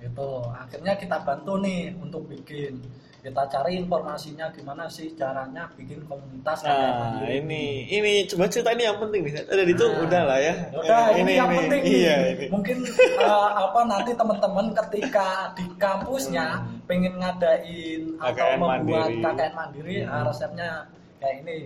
itu 0.00 0.28
akhirnya 0.50 0.92
kita 0.96 1.16
bantu 1.22 1.52
nih 1.60 1.92
untuk 1.94 2.24
bikin 2.26 2.80
kita 3.20 3.42
cari 3.46 3.76
informasinya 3.76 4.48
gimana 4.48 4.84
sih 4.86 5.12
caranya 5.12 5.68
bikin 5.72 6.00
komunitas 6.04 6.64
Nah, 6.64 6.72
mandiri. 7.20 7.36
ini 7.38 7.64
ini 7.86 8.12
coba 8.24 8.48
cerita 8.48 8.72
ini 8.72 8.82
yang 8.82 8.96
penting 8.96 9.20
nih. 9.22 9.44
Ada 9.44 9.62
itu 9.62 9.84
Nah, 9.84 10.02
udah 10.02 10.22
lah 10.24 10.38
ya. 10.38 10.54
Udah, 10.72 11.00
Eh, 11.06 11.20
ini, 11.20 11.32
yang 11.34 11.50
penting 11.50 11.80
nih. 11.80 11.92
Iya, 11.94 12.16
ini. 12.32 12.46
Mungkin 12.48 12.78
eh, 13.20 13.48
apa 13.52 13.80
nanti 13.84 14.10
teman-teman 14.12 14.66
ketika 14.74 15.28
di 15.52 15.64
kampusnya 15.76 16.46
Hmm. 16.58 16.80
pengen 16.84 17.14
ngadain 17.16 18.02
atau 18.16 18.32
KKN 18.32 18.56
membuat 18.58 18.80
mandiri. 18.80 19.20
KKN 19.20 19.52
mandiri, 19.54 19.96
Hmm. 20.00 20.10
ah, 20.10 20.22
resepnya 20.24 20.68
kayak 21.16 21.36
ini. 21.42 21.58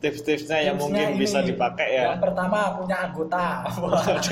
Tips-tipsnya 0.00 0.58
yang 0.62 0.76
mungkin 0.76 1.12
ini. 1.12 1.20
bisa 1.20 1.40
dipakai 1.40 1.88
ya. 1.92 2.12
Yang 2.12 2.24
pertama 2.24 2.72
punya 2.72 2.96
anggota. 3.04 3.68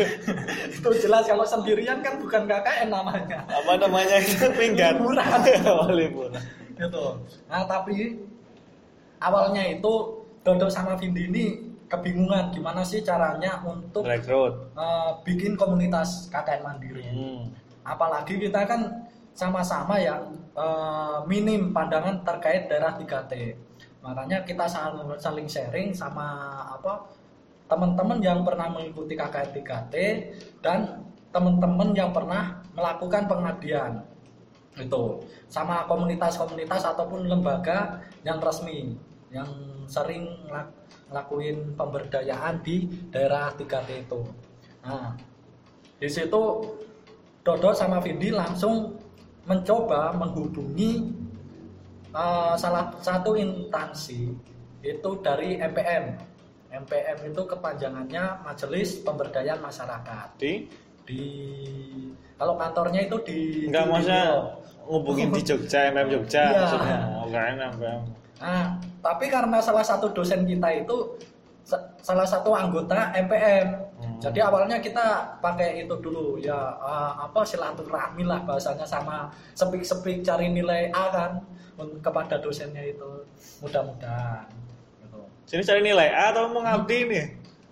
Itu 0.70 0.88
jelas 0.98 1.24
kalau 1.24 1.44
sendirian 1.44 2.00
kan 2.00 2.16
bukan 2.16 2.44
KKN 2.44 2.88
namanya. 2.88 3.44
Apa 3.46 3.76
namanya 3.76 4.16
itu 4.16 4.48
minggat. 4.60 4.96
Liburan. 4.96 5.28
oh, 5.68 5.88
liburan. 5.90 6.40
Gitu. 6.78 7.06
Nah, 7.50 7.62
tapi 7.66 8.22
awalnya 9.18 9.66
itu 9.66 10.22
Dodo 10.46 10.70
sama 10.70 10.94
Vindi 10.96 11.28
ini 11.28 11.44
kebingungan 11.90 12.52
gimana 12.52 12.84
sih 12.84 13.00
caranya 13.02 13.58
untuk 13.64 14.04
Rekrut. 14.04 14.72
eh, 14.76 15.10
bikin 15.24 15.58
komunitas 15.58 16.28
KKN 16.30 16.60
mandiri. 16.62 17.04
Hmm. 17.10 17.42
Apalagi 17.82 18.36
kita 18.38 18.64
kan 18.68 19.08
sama-sama 19.34 19.98
yang 19.98 20.36
eh, 20.54 21.18
minim 21.26 21.74
pandangan 21.74 22.22
terkait 22.22 22.70
daerah 22.70 22.94
3T. 22.96 23.56
Makanya 24.04 24.46
kita 24.46 24.64
saling, 24.64 25.10
saling 25.18 25.48
sharing 25.50 25.90
sama 25.90 26.54
apa 26.78 27.02
teman-teman 27.68 28.22
yang 28.24 28.40
pernah 28.46 28.70
mengikuti 28.72 29.12
KKN 29.18 29.50
3T 29.52 29.94
dan 30.64 31.04
teman-teman 31.28 31.92
yang 31.92 32.08
pernah 32.14 32.64
melakukan 32.72 33.28
pengabdian 33.28 34.00
itu 34.78 35.20
sama 35.50 35.84
komunitas-komunitas 35.90 36.86
ataupun 36.86 37.26
lembaga 37.26 37.98
yang 38.22 38.38
resmi 38.38 38.94
yang 39.28 39.48
sering 39.84 40.24
ngelakuin 41.08 41.76
pemberdayaan 41.76 42.60
di 42.64 42.88
daerah 43.12 43.52
3T 43.56 44.08
itu. 44.08 44.20
Nah, 44.84 45.12
di 46.00 46.08
situ 46.08 46.42
Dodo 47.44 47.70
sama 47.72 47.96
Vindi 48.00 48.28
langsung 48.28 48.92
mencoba 49.48 50.12
menghubungi 50.12 51.08
eh, 52.12 52.54
salah 52.60 52.92
satu 53.00 53.32
instansi 53.36 54.28
itu 54.84 55.10
dari 55.24 55.56
MPM. 55.56 56.04
MPM 56.68 57.32
itu 57.32 57.42
kepanjangannya 57.48 58.44
Majelis 58.44 59.00
Pemberdayaan 59.00 59.64
Masyarakat. 59.64 60.28
Di 60.36 60.68
Di 61.08 61.22
kalau 62.36 62.54
kantornya 62.54 63.00
itu 63.02 63.16
di 63.24 63.38
enggak 63.66 63.84
di- 63.84 63.90
maksudnya 63.90 64.24
ngubungin 64.84 65.28
di 65.32 65.40
Jogja, 65.40 65.88
MM 65.90 66.08
Jogja 66.08 66.42
Iya. 66.44 66.58
maksudnya. 66.60 66.98
Oh, 67.16 67.26
MM. 67.32 67.74
Nah, 68.38 68.64
tapi 69.00 69.26
karena 69.26 69.58
salah 69.58 69.82
satu 69.82 70.12
dosen 70.12 70.44
kita 70.44 70.68
itu 70.70 70.96
sa- 71.64 71.82
salah 71.98 72.24
satu 72.24 72.54
anggota 72.54 73.10
MPM. 73.12 73.68
Hmm. 73.98 74.16
Jadi 74.22 74.38
awalnya 74.38 74.78
kita 74.78 75.36
pakai 75.42 75.82
itu 75.82 75.94
dulu 75.98 76.38
ya 76.38 76.54
eh, 76.78 77.12
apa 77.18 77.42
silaturahmi 77.42 78.22
lah 78.22 78.40
bahasanya 78.46 78.86
sama 78.86 79.28
sepik-sepik 79.52 80.22
cari 80.22 80.48
nilai 80.48 80.88
A 80.88 81.10
kan 81.10 81.30
kepada 81.98 82.38
dosennya 82.38 82.80
itu. 82.86 83.26
Mudah-mudahan 83.60 84.46
gitu. 85.02 85.20
Sini 85.44 85.62
cari 85.62 85.80
nilai 85.82 86.08
A 86.08 86.30
atau 86.30 86.46
mau 86.48 86.62
ngabdi 86.62 86.98
nih? 87.04 87.26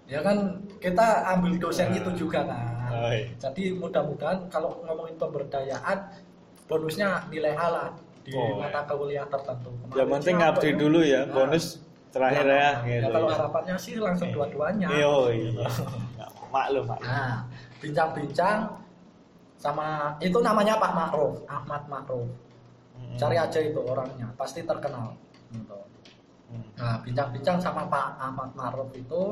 Ya 0.06 0.20
kan 0.20 0.36
kita 0.78 1.06
ambil 1.32 1.56
dosen 1.56 1.90
Nah. 1.90 1.98
itu 1.98 2.10
juga 2.26 2.42
kan. 2.44 2.75
Iya. 3.12 3.26
Jadi 3.38 3.62
mudah-mudahan 3.76 4.38
kalau 4.48 4.80
ngomongin 4.84 5.16
pemberdayaan 5.16 5.98
bonusnya 6.66 7.24
nilai 7.30 7.54
A 7.54 7.66
lah 7.70 7.88
di 8.26 8.34
Oh, 8.34 8.58
mata 8.58 8.82
iya. 8.82 8.92
kuliah 8.98 9.26
tertentu. 9.30 9.70
Yang 9.94 10.08
penting 10.18 10.34
ngabdi 10.42 10.68
ya? 10.68 10.74
dulu 10.74 11.00
ya, 11.06 11.20
Nah. 11.22 11.34
bonus 11.34 11.64
terakhir 12.10 12.44
ya. 12.48 12.54
Ya, 12.56 12.70
gitu. 12.82 13.06
kalau 13.14 13.28
harapannya 13.30 13.76
sih 13.78 13.94
langsung 14.02 14.28
dua-duanya. 14.34 14.88
Iya, 14.90 15.14
iya. 15.30 15.64
Maklum, 16.50 16.84
maklum. 16.88 17.06
Nah, 17.06 17.44
bincang-bincang 17.78 18.58
sama 19.56 20.14
itu 20.18 20.38
namanya 20.42 20.78
Pak 20.80 20.92
Makruf, 20.94 21.34
Ahmad 21.46 21.82
Makruf. 21.86 22.28
Hmm. 22.96 23.16
Cari 23.20 23.36
aja 23.36 23.58
itu 23.60 23.78
orangnya, 23.78 24.26
pasti 24.34 24.64
terkenal. 24.64 25.12
Gitu. 25.52 25.78
Hmm. 26.46 26.66
Nah, 26.78 26.96
bincang-bincang 27.04 27.58
sama 27.60 27.86
Pak 27.86 28.06
Ahmad 28.18 28.50
Makruf 28.56 28.90
itu 28.96 29.22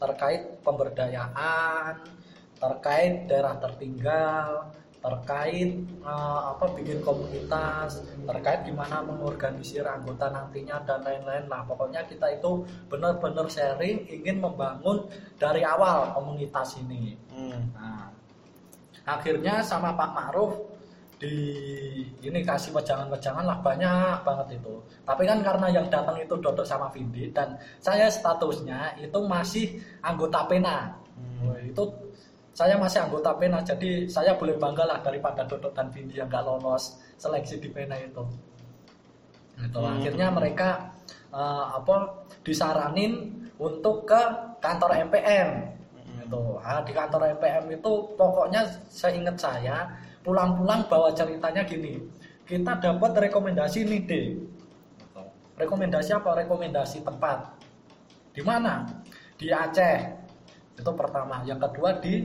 terkait 0.00 0.42
pemberdayaan, 0.64 2.00
terkait 2.60 3.24
daerah 3.24 3.56
tertinggal, 3.56 4.68
terkait 5.00 5.80
eh, 5.80 6.40
apa 6.44 6.64
bikin 6.76 7.00
komunitas, 7.00 8.04
terkait 8.28 8.68
gimana 8.68 9.00
mengorganisir 9.00 9.82
anggota 9.88 10.28
nantinya 10.28 10.84
dan 10.84 11.00
lain-lain. 11.00 11.48
Nah, 11.48 11.64
pokoknya 11.64 12.04
kita 12.04 12.36
itu 12.36 12.62
benar-benar 12.92 13.48
sharing 13.48 14.04
ingin 14.12 14.44
membangun 14.44 15.08
dari 15.40 15.64
awal 15.64 16.12
komunitas 16.12 16.76
ini. 16.84 17.16
Hmm. 17.32 17.72
Nah, 17.72 18.12
akhirnya 19.08 19.64
sama 19.64 19.96
Pak 19.96 20.10
Ma'ruf 20.12 20.52
di 21.20 21.36
ini 22.24 22.40
kasih 22.40 22.72
wejangan-wejangan 22.72 23.44
lah 23.44 23.60
banyak 23.60 24.24
banget 24.24 24.60
itu. 24.60 24.80
Tapi 25.04 25.28
kan 25.28 25.40
karena 25.44 25.68
yang 25.68 25.88
datang 25.92 26.16
itu 26.16 26.32
Dodok 26.40 26.64
sama 26.64 26.88
Vindi 26.92 27.28
dan 27.32 27.56
saya 27.80 28.08
statusnya 28.08 28.96
itu 29.00 29.20
masih 29.24 29.80
anggota 30.00 30.44
pena. 30.48 30.96
Hmm. 31.16 31.56
Itu 31.60 31.92
saya 32.60 32.76
masih 32.76 33.08
anggota 33.08 33.32
pena 33.40 33.64
jadi 33.64 34.04
saya 34.04 34.36
boleh 34.36 34.60
bangga 34.60 34.84
lah 34.84 35.00
daripada 35.00 35.48
Dodok 35.48 35.72
dan 35.72 35.88
Vindi 35.88 36.20
yang 36.20 36.28
gak 36.28 36.44
lolos 36.44 37.00
seleksi 37.16 37.56
di 37.56 37.72
pena 37.72 37.96
itu. 37.96 38.20
Gitu. 39.56 39.80
Hmm. 39.80 39.96
Akhirnya 39.96 40.28
mereka 40.28 40.92
eh, 41.32 41.64
apa 41.72 42.20
disaranin 42.44 43.32
untuk 43.56 44.04
ke 44.04 44.20
kantor 44.60 45.08
MPM 45.08 45.48
gitu. 46.20 46.60
Ah, 46.60 46.84
di 46.84 46.92
kantor 46.92 47.32
MPM 47.40 47.64
itu 47.80 47.92
pokoknya 48.14 48.62
seingat 48.92 49.40
saya 49.40 49.88
pulang-pulang 50.20 50.84
bawa 50.84 51.10
ceritanya 51.16 51.64
gini. 51.64 51.96
Kita 52.44 52.76
dapat 52.76 53.30
rekomendasi 53.30 53.88
nih 53.88 54.00
deh. 54.04 54.26
Gitu. 54.36 55.22
Rekomendasi 55.56 56.12
apa? 56.12 56.44
Rekomendasi 56.44 57.00
tempat. 57.00 57.56
Di 58.36 58.42
mana? 58.44 58.84
Di 59.40 59.48
Aceh. 59.48 59.98
Itu 60.78 60.92
pertama. 60.92 61.42
Yang 61.42 61.66
kedua 61.68 61.98
di 61.98 62.24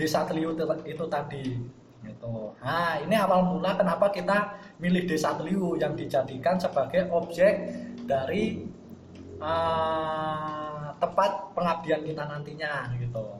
Desa 0.00 0.24
Teliu 0.24 0.56
itu, 0.56 1.04
tadi. 1.12 1.44
Gitu. 2.00 2.32
Nah, 2.64 2.96
ini 3.04 3.12
awal 3.12 3.44
mula 3.44 3.76
kenapa 3.76 4.08
kita 4.08 4.56
milih 4.80 5.04
Desa 5.04 5.36
Teliu 5.36 5.76
yang 5.76 5.92
dijadikan 5.92 6.56
sebagai 6.56 7.12
objek 7.12 7.68
dari 8.08 8.64
eh, 9.36 10.88
tempat 10.96 11.52
pengabdian 11.52 12.00
kita 12.00 12.24
nantinya 12.24 12.88
gitu. 12.96 13.36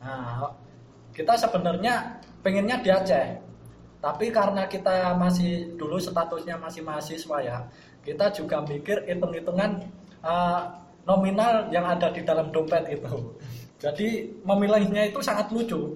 Nah, 0.00 0.48
kita 1.12 1.36
sebenarnya 1.36 2.16
pengennya 2.40 2.80
di 2.80 2.88
Aceh. 2.88 3.26
Tapi 3.98 4.30
karena 4.30 4.64
kita 4.70 5.12
masih 5.18 5.74
dulu 5.74 5.98
statusnya 5.98 6.54
masih 6.54 6.86
mahasiswa 6.86 7.38
ya, 7.42 7.58
kita 8.06 8.30
juga 8.32 8.64
mikir 8.64 9.04
hitung-hitungan 9.04 9.84
eh, 10.24 10.62
nominal 11.04 11.68
yang 11.68 11.84
ada 11.84 12.08
di 12.08 12.24
dalam 12.24 12.48
dompet 12.48 12.88
itu. 12.88 13.36
Jadi 13.78 14.34
memilihnya 14.42 15.06
itu 15.06 15.22
sangat 15.22 15.54
lucu. 15.54 15.94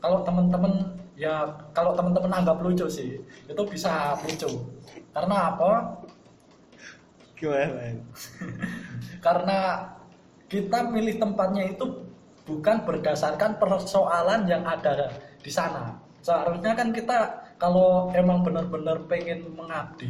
Kalau 0.00 0.24
teman-teman 0.24 0.96
ya 1.18 1.44
kalau 1.76 1.92
teman-teman 1.92 2.32
anggap 2.32 2.58
lucu 2.64 2.88
sih, 2.88 3.20
itu 3.20 3.62
bisa 3.68 4.16
lucu. 4.24 4.48
Karena 5.12 5.52
apa? 5.52 5.72
Gimana? 7.36 7.94
karena 9.26 9.58
kita 10.48 10.88
milih 10.88 11.20
tempatnya 11.20 11.76
itu 11.76 12.08
bukan 12.48 12.88
berdasarkan 12.88 13.60
persoalan 13.60 14.48
yang 14.48 14.64
ada 14.64 15.12
di 15.44 15.52
sana. 15.52 16.00
Seharusnya 16.24 16.72
kan 16.72 16.88
kita 16.90 17.44
kalau 17.60 18.08
emang 18.16 18.40
benar-benar 18.40 19.04
pengen 19.04 19.52
mengabdi, 19.52 20.08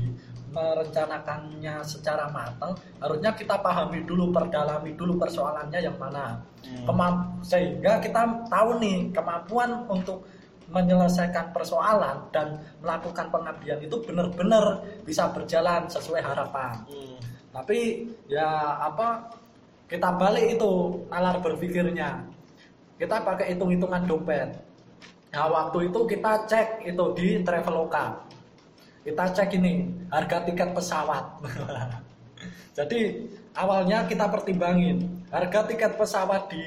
merencanakannya 0.52 1.84
secara 1.84 2.28
matang, 2.32 2.72
harusnya 2.98 3.32
kita 3.36 3.60
pahami 3.60 4.02
dulu, 4.08 4.32
perdalami 4.32 4.96
dulu 4.96 5.20
persoalannya 5.20 5.80
yang 5.80 5.96
mana. 6.00 6.40
Hmm. 6.64 6.84
Kemamp- 6.88 7.44
sehingga 7.44 8.00
kita 8.00 8.48
tahu 8.48 8.80
nih 8.80 9.12
kemampuan 9.12 9.84
untuk 9.86 10.24
menyelesaikan 10.68 11.48
persoalan 11.56 12.28
dan 12.28 12.60
melakukan 12.84 13.32
pengabdian 13.32 13.80
itu 13.80 13.96
benar-benar 14.04 14.84
bisa 15.04 15.32
berjalan 15.32 15.88
sesuai 15.88 16.20
harapan. 16.20 16.76
Hmm. 16.88 17.16
tapi 17.48 18.04
ya 18.28 18.76
apa 18.76 19.32
kita 19.88 20.14
balik 20.20 20.60
itu 20.60 21.00
nalar 21.08 21.40
berpikirnya 21.40 22.20
kita 23.00 23.24
pakai 23.24 23.56
hitung-hitungan 23.56 24.04
dompet 24.04 24.52
nah 25.32 25.48
waktu 25.48 25.88
itu 25.88 26.04
kita 26.04 26.44
cek 26.44 26.84
itu 26.84 27.04
di 27.16 27.40
Traveloka 27.40 28.20
kita 29.08 29.24
cek 29.32 29.56
ini 29.56 29.88
harga 30.12 30.44
tiket 30.44 30.76
pesawat 30.76 31.24
jadi 32.76 33.24
awalnya 33.56 34.04
kita 34.04 34.28
pertimbangin 34.28 35.24
harga 35.32 35.64
tiket 35.64 35.96
pesawat 35.96 36.52
di 36.52 36.64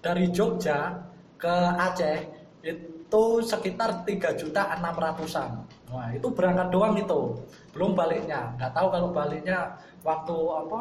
dari 0.00 0.32
Jogja 0.32 0.96
ke 1.36 1.56
Aceh 1.76 2.18
itu 2.64 3.22
sekitar 3.42 4.04
3 4.04 4.38
juta 4.38 4.76
600-an. 4.76 5.66
Wah, 5.90 6.08
itu 6.14 6.28
berangkat 6.30 6.68
doang 6.70 6.94
itu. 6.94 7.36
Belum 7.74 7.92
baliknya. 7.92 8.54
Nggak 8.56 8.72
tahu 8.76 8.86
kalau 8.92 9.08
baliknya 9.10 9.76
waktu 10.06 10.36
apa 10.36 10.80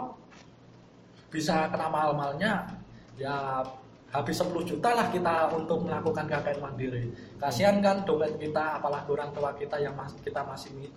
bisa 1.29 1.69
kena 1.69 1.88
mahal-mahalnya 1.89 2.53
ya 3.17 3.62
habis 4.09 4.41
10 4.41 4.65
juta 4.65 4.89
lah 4.97 5.07
kita 5.13 5.53
untuk 5.53 5.85
melakukan 5.85 6.25
KKN 6.25 6.59
mandiri. 6.59 7.13
Kasihan 7.37 7.77
kan 7.77 8.01
dompet 8.01 8.41
kita 8.41 8.81
apalagi 8.81 9.09
orang 9.13 9.29
tua 9.31 9.53
kita 9.53 9.77
yang 9.77 9.93
mas, 9.93 10.17
kita 10.25 10.41
masih 10.41 10.89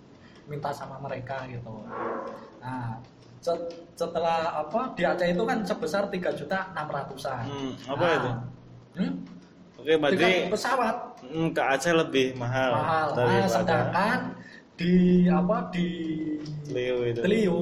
minta 0.49 0.73
sama 0.73 0.97
mereka 0.97 1.45
gitu. 1.45 1.85
Nah, 2.57 2.97
setelah 3.93 4.65
apa 4.65 4.97
di 4.97 5.03
Aceh 5.05 5.29
itu 5.29 5.43
kan 5.45 5.61
sebesar 5.61 6.09
3 6.09 6.39
juta 6.39 6.73
600-an. 6.73 7.43
Hmm, 7.45 7.73
apa 7.85 8.03
nah, 8.03 8.13
itu? 8.17 8.31
Hmm? 8.97 9.13
Oke, 9.83 9.93
berarti 9.99 10.31
pesawat 10.49 10.95
hmm, 11.27 11.47
ke 11.53 11.61
Aceh 11.61 11.93
lebih 11.93 12.27
mahal. 12.39 12.71
mahal. 12.81 13.07
Nah, 13.13 13.45
sedangkan 13.45 14.19
di 14.73 14.93
apa 15.29 15.69
di 15.69 15.87
Leo 16.73 17.05
itu. 17.05 17.21
Teliu, 17.21 17.59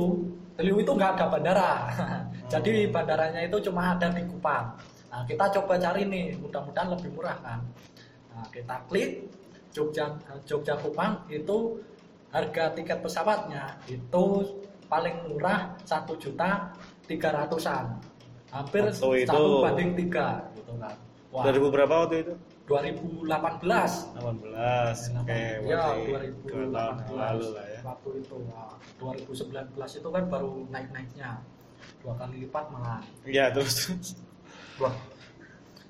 Teliu 0.55 0.75
itu 0.79 0.91
nggak 0.93 1.11
ada 1.17 1.25
bandara. 1.27 1.71
Jadi 2.53 2.87
bandaranya 2.91 3.41
itu 3.41 3.57
cuma 3.65 3.97
ada 3.97 4.07
di 4.13 4.21
Kupang. 4.27 4.77
Nah, 5.11 5.21
kita 5.27 5.45
coba 5.51 5.75
cari 5.75 6.07
nih, 6.07 6.39
mudah-mudahan 6.39 6.89
lebih 6.89 7.11
murah 7.11 7.35
kan. 7.43 7.59
Nah, 8.31 8.47
kita 8.47 8.79
klik 8.87 9.27
Jogja 9.69 10.07
Jogja 10.43 10.75
Kupang 10.75 11.27
itu 11.27 11.79
harga 12.31 12.71
tiket 12.71 12.99
pesawatnya 12.99 13.75
itu 13.87 14.23
paling 14.87 15.15
murah 15.27 15.75
satu 15.83 16.15
juta 16.15 16.71
tiga 17.03 17.31
ratusan 17.31 17.91
hampir 18.49 18.87
Waktu 18.87 19.23
itu- 19.23 19.31
satu 19.31 19.63
banding 19.63 19.91
tiga 19.95 20.47
gitu 20.55 20.75
kan 20.75 20.95
Wah, 21.31 21.47
2000 21.47 21.71
berapa 21.71 21.93
waktu 22.03 22.15
itu? 22.27 22.33
2018 22.67 24.11
18. 24.19 25.15
Oke, 25.23 25.39
ya 25.63 25.79
berarti 26.03 26.27
dua 26.43 26.63
tahun 26.67 26.91
yang 26.91 26.99
2018 27.07 27.15
lalu 27.15 27.47
lah 27.55 27.65
ya. 27.67 27.79
waktu 27.87 28.09
itu 28.19 28.35
Wah, 28.51 28.71
2019 28.99 29.91
itu 29.95 30.09
kan 30.11 30.23
baru 30.27 30.51
naik 30.67 30.87
naiknya 30.91 31.29
dua 31.99 32.13
kali 32.15 32.35
lipat 32.43 32.65
malah 32.67 32.99
Iya, 33.23 33.45
terus. 33.51 33.91
Wah. 34.81 34.95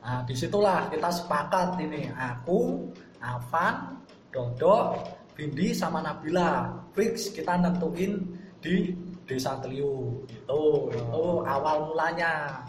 Nah, 0.01 0.19
di 0.27 0.35
situlah 0.35 0.91
kita 0.91 1.07
sepakat 1.07 1.79
ini 1.79 2.11
aku, 2.11 2.89
Avan, 3.23 4.01
Dodo, 4.33 4.97
Bindi 5.31 5.71
sama 5.71 6.03
Nabila 6.03 6.67
fix 6.91 7.31
kita 7.31 7.55
nentuin 7.55 8.19
di 8.59 8.91
Desa 9.23 9.55
Teliu 9.63 10.21
itu 10.27 10.61
itu 10.91 11.23
awal 11.47 11.87
mulanya 11.87 12.61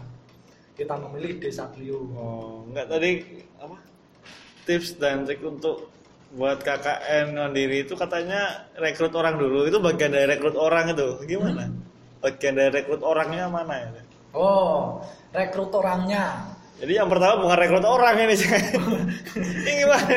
kita 0.73 0.95
memilih 0.95 1.43
Desa 1.43 1.67
Teliu 1.75 2.07
Oh, 2.15 2.63
enggak 2.71 2.87
tadi 2.87 3.11
apa? 3.59 3.77
Tips 4.63 4.95
dan 4.95 5.27
trik 5.27 5.43
untuk 5.43 5.91
buat 6.33 6.63
KKN 6.63 7.35
mandiri 7.35 7.83
itu 7.83 7.93
katanya 7.99 8.71
rekrut 8.79 9.11
orang 9.13 9.35
dulu. 9.37 9.67
Itu 9.67 9.83
bagian 9.83 10.15
dari 10.15 10.25
rekrut 10.33 10.55
orang 10.55 10.95
itu. 10.95 11.19
Gimana? 11.27 11.67
Bagian 12.23 12.55
dari 12.55 12.71
rekrut 12.71 13.03
orangnya 13.03 13.51
mana 13.51 13.75
ya? 13.75 13.91
oh 14.33 14.99
rekrut 15.33 15.71
orangnya 15.73 16.53
Jadi 16.77 16.99
yang 16.99 17.07
pertama 17.07 17.47
bukan 17.47 17.57
rekrut 17.63 17.85
orang 17.85 18.15
ini. 18.27 18.35
ini 19.63 19.71
gimana? 19.81 20.15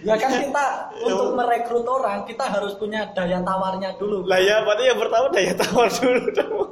ya 0.00 0.16
kan 0.16 0.32
kita 0.32 0.66
untuk 1.04 1.36
merekrut 1.36 1.84
orang 1.84 2.24
kita 2.24 2.44
harus 2.48 2.72
punya 2.80 3.04
daya 3.12 3.44
tawarnya 3.44 4.00
dulu 4.00 4.24
Lah 4.24 4.40
ya, 4.40 4.64
berarti 4.64 4.84
yang 4.88 4.96
pertama 4.96 5.26
daya 5.28 5.52
tawar 5.52 5.88
dulu 5.92 6.22
dong. 6.32 6.68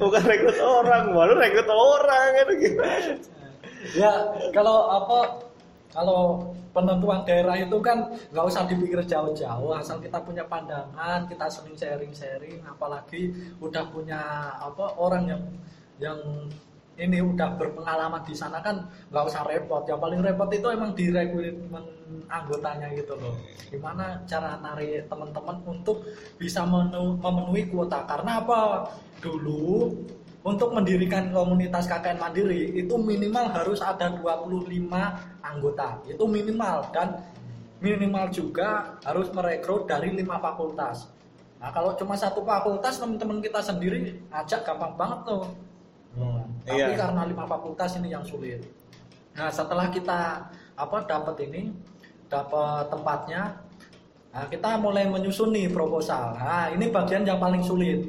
Bukan 0.00 0.22
rekrut 0.24 0.58
orang, 0.62 1.12
baru 1.12 1.34
rekrut 1.36 1.68
orang 1.68 2.28
itu 2.42 2.52
gimana? 2.64 3.12
ya 3.96 4.12
kalau 4.52 4.92
apa 4.92 5.40
kalau 5.90 6.52
penentuan 6.70 7.26
daerah 7.26 7.56
itu 7.58 7.78
kan 7.82 8.12
nggak 8.30 8.44
usah 8.46 8.68
dipikir 8.68 9.02
jauh-jauh 9.02 9.74
asal 9.74 9.98
kita 9.98 10.22
punya 10.22 10.46
pandangan 10.46 11.26
kita 11.26 11.50
sering 11.50 11.74
sharing-sharing 11.74 12.62
apalagi 12.62 13.34
udah 13.58 13.84
punya 13.90 14.20
apa 14.60 14.94
orang 15.00 15.24
yang 15.26 15.42
yang 16.00 16.18
ini 17.00 17.24
udah 17.24 17.56
berpengalaman 17.56 18.20
di 18.28 18.36
sana 18.36 18.60
kan 18.60 18.84
nggak 19.08 19.24
usah 19.24 19.44
repot 19.48 19.84
yang 19.88 19.96
paling 19.96 20.20
repot 20.20 20.52
itu 20.52 20.68
emang 20.68 20.92
di 20.92 21.08
rekrutmen 21.08 21.84
anggotanya 22.28 22.92
gitu 22.92 23.16
loh 23.16 23.32
gimana 23.72 24.20
cara 24.28 24.60
narik 24.60 25.08
teman-teman 25.08 25.56
untuk 25.64 26.04
bisa 26.36 26.66
menu- 26.68 27.16
memenuhi 27.16 27.72
kuota 27.72 28.04
karena 28.04 28.44
apa 28.44 28.90
dulu 29.24 29.96
untuk 30.40 30.72
mendirikan 30.72 31.28
komunitas 31.36 31.84
KKN 31.84 32.16
Mandiri 32.16 32.72
itu 32.72 32.96
minimal 32.96 33.52
harus 33.52 33.84
ada 33.84 34.08
25 34.08 34.88
anggota. 35.44 36.00
Itu 36.08 36.24
minimal 36.24 36.88
dan 36.96 37.20
minimal 37.80 38.32
juga 38.32 38.96
harus 39.04 39.28
merekrut 39.36 39.84
dari 39.84 40.16
lima 40.16 40.40
fakultas. 40.40 41.12
Nah, 41.60 41.68
kalau 41.68 41.92
cuma 41.92 42.16
satu 42.16 42.40
fakultas 42.40 42.96
teman-teman 42.96 43.44
kita 43.44 43.60
sendiri 43.60 44.16
ajak 44.32 44.64
gampang 44.64 44.96
banget 44.96 45.20
tuh. 45.28 45.44
Tapi 46.64 46.76
iya. 46.76 46.96
karena 46.96 47.24
lima 47.24 47.44
fakultas 47.48 47.96
ini 47.96 48.12
yang 48.12 48.24
sulit. 48.24 48.60
Nah, 49.36 49.48
setelah 49.48 49.88
kita 49.88 50.50
apa 50.76 50.96
dapat 51.06 51.36
ini, 51.48 51.72
dapat 52.28 52.88
tempatnya, 52.92 53.56
nah, 54.34 54.46
kita 54.46 54.76
mulai 54.76 55.08
menyusun 55.08 55.54
nih 55.54 55.72
proposal. 55.72 56.36
Nah, 56.36 56.68
ini 56.72 56.92
bagian 56.92 57.24
yang 57.24 57.40
paling 57.40 57.64
sulit. 57.64 58.04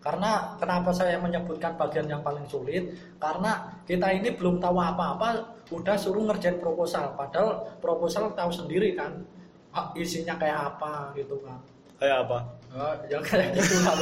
Karena 0.00 0.56
kenapa 0.56 0.96
saya 0.96 1.20
menyebutkan 1.20 1.76
bagian 1.76 2.08
yang 2.08 2.24
paling 2.24 2.48
sulit? 2.48 2.96
Karena 3.20 3.68
kita 3.84 4.08
ini 4.16 4.32
belum 4.32 4.56
tahu 4.56 4.80
apa-apa, 4.80 5.60
udah 5.68 5.96
suruh 6.00 6.24
ngerjain 6.24 6.56
proposal. 6.56 7.12
Padahal 7.12 7.76
proposal 7.84 8.32
tahu 8.32 8.48
sendiri 8.48 8.96
kan, 8.96 9.20
ah, 9.76 9.92
isinya 9.92 10.40
kayak 10.40 10.72
apa 10.72 11.12
gitu 11.12 11.36
kan. 11.44 11.60
Kayak 12.00 12.24
apa? 12.24 12.38
Oh, 12.70 12.94
ya 13.10 13.18
kayak 13.18 13.58
gitu 13.58 13.82
lah. 13.82 13.98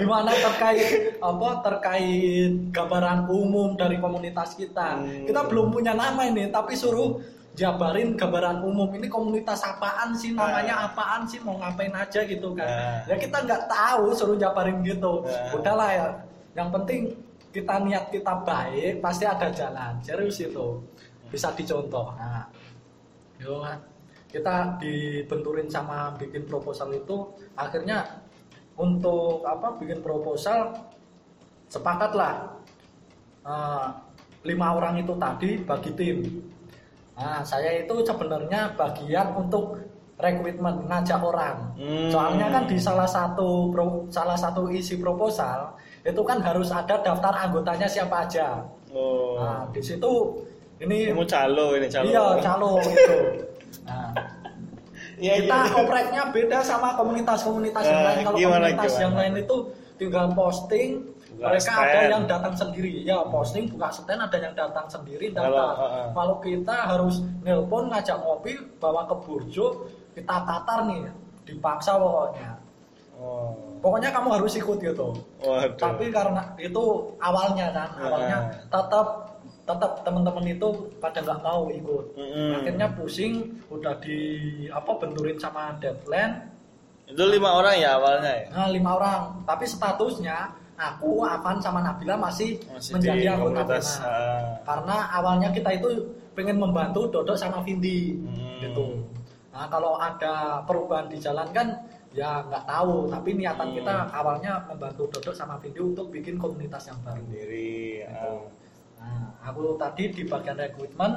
Gimana 0.00 0.32
terkait 0.32 1.20
apa 1.20 1.48
terkait 1.60 2.52
gambaran 2.72 3.28
umum 3.28 3.76
dari 3.76 4.00
komunitas 4.00 4.56
kita. 4.56 4.96
Hmm. 4.96 5.28
Kita 5.28 5.44
belum 5.44 5.68
punya 5.68 5.92
nama 5.92 6.24
ini, 6.24 6.48
tapi 6.48 6.72
suruh 6.72 7.20
jabarin 7.52 8.16
gambaran 8.16 8.64
umum. 8.64 8.88
Ini 8.96 9.04
komunitas 9.12 9.60
apaan 9.68 10.16
sih? 10.16 10.32
Namanya 10.32 10.88
apaan 10.88 11.28
sih? 11.28 11.44
Mau 11.44 11.60
ngapain 11.60 11.92
aja 11.92 12.24
gitu 12.24 12.56
kan. 12.56 12.64
Nah. 12.64 12.98
ya 13.04 13.16
kita 13.20 13.44
nggak 13.44 13.68
tahu 13.68 14.16
suruh 14.16 14.40
jabarin 14.40 14.80
gitu. 14.80 15.20
Nah. 15.28 15.52
udahlah 15.60 15.90
ya. 15.92 16.06
Yang 16.56 16.68
penting 16.80 17.00
kita 17.52 17.74
niat 17.84 18.08
kita 18.08 18.32
baik 18.48 19.04
pasti 19.04 19.28
ada 19.28 19.52
jalan. 19.52 20.00
Serius 20.00 20.40
itu. 20.40 20.80
Bisa 21.28 21.52
dicontoh. 21.52 22.16
Nah. 22.16 22.48
Yo 23.36 23.60
kita 24.30 24.78
dibenturin 24.78 25.66
sama 25.66 26.14
bikin 26.14 26.42
proposal 26.44 26.90
itu 26.90 27.26
akhirnya 27.54 28.22
untuk 28.74 29.42
apa 29.44 29.74
bikin 29.76 30.00
proposal 30.00 30.70
sepakatlah 31.66 32.54
eh, 33.42 33.86
lima 34.42 34.72
orang 34.72 34.98
itu 34.98 35.12
tadi 35.16 35.60
bagi 35.60 35.90
tim 35.92 36.18
nah 37.12 37.42
saya 37.42 37.76
itu 37.76 38.00
sebenarnya 38.00 38.72
bagian 38.74 39.36
untuk 39.36 39.76
rekrutmen 40.16 40.86
ngajak 40.86 41.20
orang 41.20 41.56
Hmm. 41.76 42.08
soalnya 42.08 42.48
kan 42.48 42.64
di 42.64 42.76
salah 42.76 43.04
satu 43.06 43.68
pro- 43.68 44.04
salah 44.08 44.36
satu 44.36 44.68
isi 44.70 44.96
proposal 44.96 45.72
itu 46.00 46.20
kan 46.20 46.38
harus 46.38 46.68
ada 46.70 46.96
daftar 46.98 47.34
anggotanya 47.40 47.84
siapa 47.86 48.24
aja 48.24 48.64
Oh. 48.90 49.36
nah 49.36 49.64
di 49.70 49.80
situ 49.80 50.12
ini 50.78 51.08
Kamu 51.08 51.22
calo 51.24 51.66
ini 51.74 51.86
calo. 51.86 52.06
Iya, 52.06 52.24
calo 52.40 52.72
gitu. 52.80 53.16
Nah, 55.20 55.26
Iya, 55.26 55.34
kita 55.38 55.56
iya. 55.62 55.76
opreknya 55.76 56.22
beda 56.32 56.58
sama 56.62 56.96
komunitas-komunitas 56.96 57.84
yang 57.84 58.02
lain. 58.02 58.24
Kalau 58.24 58.38
gimana, 58.38 58.56
komunitas 58.66 58.88
gimana? 58.88 59.04
yang 59.04 59.14
lain 59.14 59.34
itu 59.38 59.56
tinggal 59.94 60.26
posting, 60.32 60.90
Buka 61.30 61.44
mereka 61.46 61.60
stand. 61.70 61.84
ada 61.84 62.00
yang 62.08 62.24
datang 62.24 62.54
sendiri. 62.56 62.92
Ya, 63.04 63.18
posting 63.22 63.64
buka 63.68 63.88
stand 63.90 64.16
ada 64.18 64.38
yang 64.38 64.54
datang 64.54 64.86
sendiri 64.88 65.26
Kalau, 65.30 65.52
datang. 65.52 65.76
uh. 65.76 66.08
Kalau 66.16 66.36
kita 66.40 66.76
harus 66.88 67.14
nelpon 67.38 67.84
ngajak 67.86 68.16
ngopi, 68.18 68.52
bawa 68.80 69.04
ke 69.04 69.14
burjo, 69.18 69.66
kita 70.10 70.36
tatar 70.40 70.88
nih, 70.88 71.04
dipaksa 71.44 71.92
pokoknya. 71.94 72.50
Oh. 73.14 73.52
Pokoknya 73.78 74.08
kamu 74.10 74.28
harus 74.34 74.56
ikut 74.56 74.78
gitu. 74.78 75.12
Waduh. 75.38 75.76
Tapi 75.76 76.08
karena 76.08 76.48
itu 76.56 76.84
awalnya 77.18 77.68
kan, 77.70 77.88
awalnya 77.98 78.38
Ah. 78.40 78.44
tetap 78.66 79.29
tetap 79.70 80.02
teman-teman 80.02 80.44
itu 80.50 80.68
pada 80.98 81.22
nggak 81.22 81.40
mau 81.40 81.70
ikut. 81.70 82.04
Mm-mm. 82.18 82.50
Akhirnya 82.58 82.86
pusing, 82.98 83.34
udah 83.70 83.94
di 84.02 84.18
apa 84.66 84.90
benturin 84.98 85.38
sama 85.38 85.78
deadline. 85.78 86.50
Itu 87.06 87.22
lima 87.26 87.54
orang 87.54 87.74
ya 87.78 87.98
awalnya 87.98 88.32
ya. 88.34 88.46
Nah, 88.50 88.68
lima 88.70 88.90
orang. 88.98 89.42
Tapi 89.46 89.66
statusnya 89.66 90.50
aku, 90.74 91.22
Avan 91.22 91.58
sama 91.58 91.82
Nabila 91.82 92.18
masih, 92.18 92.58
Masih 92.70 92.98
menjadi 92.98 93.18
di 93.18 93.26
anggota 93.30 93.62
komunitas. 93.62 93.86
Ah. 94.02 94.58
Karena 94.62 94.96
awalnya 95.14 95.48
kita 95.50 95.70
itu 95.74 95.88
pengen 96.34 96.58
membantu 96.58 97.10
Dodok 97.10 97.34
sama 97.34 97.62
Vindi 97.62 98.14
Hmm. 98.14 98.62
gitu. 98.62 98.86
Nah, 99.50 99.66
kalau 99.66 99.98
ada 99.98 100.62
perubahan 100.64 101.10
di 101.10 101.18
jalan 101.18 101.50
kan 101.50 101.74
ya 102.10 102.42
nggak 102.46 102.64
tahu, 102.66 103.10
tapi 103.10 103.34
niatan 103.34 103.68
Hmm. 103.70 103.76
kita 103.82 103.94
awalnya 104.14 104.52
membantu 104.70 105.10
Dodok 105.10 105.34
sama 105.34 105.58
Vindi 105.58 105.82
untuk 105.82 106.10
bikin 106.14 106.38
komunitas 106.38 106.86
yang 106.86 106.98
baru. 107.02 107.18
Sendiri. 107.26 108.06
Gitu. 108.06 108.30
ah. 108.34 108.40
Nah, 109.00 109.32
aku 109.42 109.74
tadi 109.74 110.12
di 110.12 110.22
bagian 110.22 110.54
rekrutmen 110.54 111.12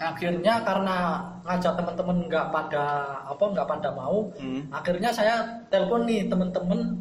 akhirnya 0.00 0.64
karena 0.64 0.96
ngajak 1.44 1.76
teman-teman 1.76 2.24
nggak 2.24 2.46
pada 2.48 2.84
apa 3.20 3.44
nggak 3.44 3.68
pada 3.68 3.88
mau 3.92 4.32
Hmm. 4.36 4.64
akhirnya 4.70 5.12
saya 5.12 5.44
telepon 5.68 6.08
nih 6.08 6.24
teman-teman 6.24 6.96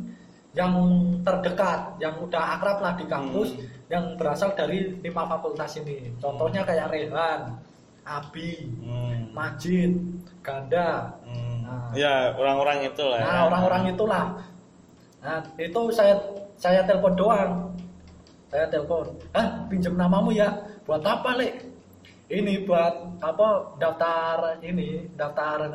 yang 0.52 0.76
terdekat 1.24 1.95
yang 1.98 2.19
udah 2.19 2.60
akrab 2.60 2.84
lah 2.84 2.93
di 3.00 3.06
kampus 3.06 3.56
Hmm. 3.56 3.63
yang 3.88 4.04
berasal 4.15 4.52
dari 4.52 5.00
lima 5.00 5.24
fakultas 5.26 5.80
ini 5.80 6.12
contohnya 6.19 6.67
kayak 6.67 6.91
Rehan, 6.91 7.56
Abi, 8.04 8.67
Hmm. 8.84 9.32
Majid, 9.32 9.95
Ganda 10.43 11.15
Hmm. 11.24 11.48
Nah. 11.63 11.93
Ya 11.93 12.34
orang-orang 12.34 12.82
itu 12.84 13.04
lah. 13.06 13.22
ya. 13.22 13.26
Nah, 13.30 13.41
orang-orang 13.45 13.93
itulah. 13.93 14.26
Nah, 15.22 15.38
itu 15.56 15.82
saya 15.93 16.17
saya 16.58 16.82
telepon 16.82 17.13
doang. 17.13 17.52
Saya 18.49 18.65
telepon, 18.65 19.13
"Ah, 19.31 19.63
pinjam 19.69 19.93
namamu 19.93 20.33
ya. 20.33 20.49
Buat 20.89 21.05
apa, 21.05 21.38
Lek?" 21.38 21.69
Ini 22.29 22.65
buat 22.65 23.21
apa? 23.21 23.73
Daftar 23.81 24.62
ini, 24.62 25.09
daftar 25.17 25.65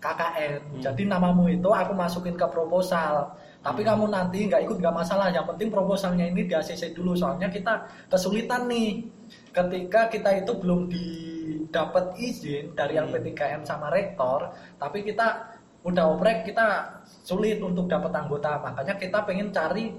KKN. 0.00 0.60
Hmm. 0.64 0.80
Jadi 0.80 1.02
namamu 1.04 1.44
itu 1.52 1.68
aku 1.68 1.92
masukin 1.92 2.32
ke 2.32 2.46
proposal. 2.48 3.36
Tapi 3.60 3.84
Hmm. 3.84 3.88
kamu 3.92 4.04
nanti 4.08 4.48
nggak 4.48 4.64
ikut 4.64 4.76
nggak 4.80 4.96
masalah. 4.96 5.28
Yang 5.28 5.52
penting 5.52 5.68
proposalnya 5.68 6.24
ini 6.24 6.48
di 6.48 6.56
ACC 6.56 6.96
dulu. 6.96 7.12
Soalnya 7.12 7.52
kita 7.52 7.84
kesulitan 8.08 8.64
nih. 8.64 9.04
Ketika 9.52 10.08
kita 10.08 10.40
itu 10.40 10.56
belum 10.56 10.88
didapat 10.88 12.16
izin 12.16 12.72
dari 12.72 12.96
Hmm. 12.96 13.12
LP3M 13.12 13.62
sama 13.68 13.92
rektor, 13.92 14.48
tapi 14.80 15.04
kita 15.04 15.52
udah 15.84 16.16
oprek 16.16 16.48
kita 16.48 16.96
sulit 17.04 17.60
untuk 17.60 17.88
dapat 17.88 18.12
anggota. 18.16 18.56
Makanya 18.56 18.96
kita 18.96 19.20
pengen 19.28 19.52
cari 19.52 19.92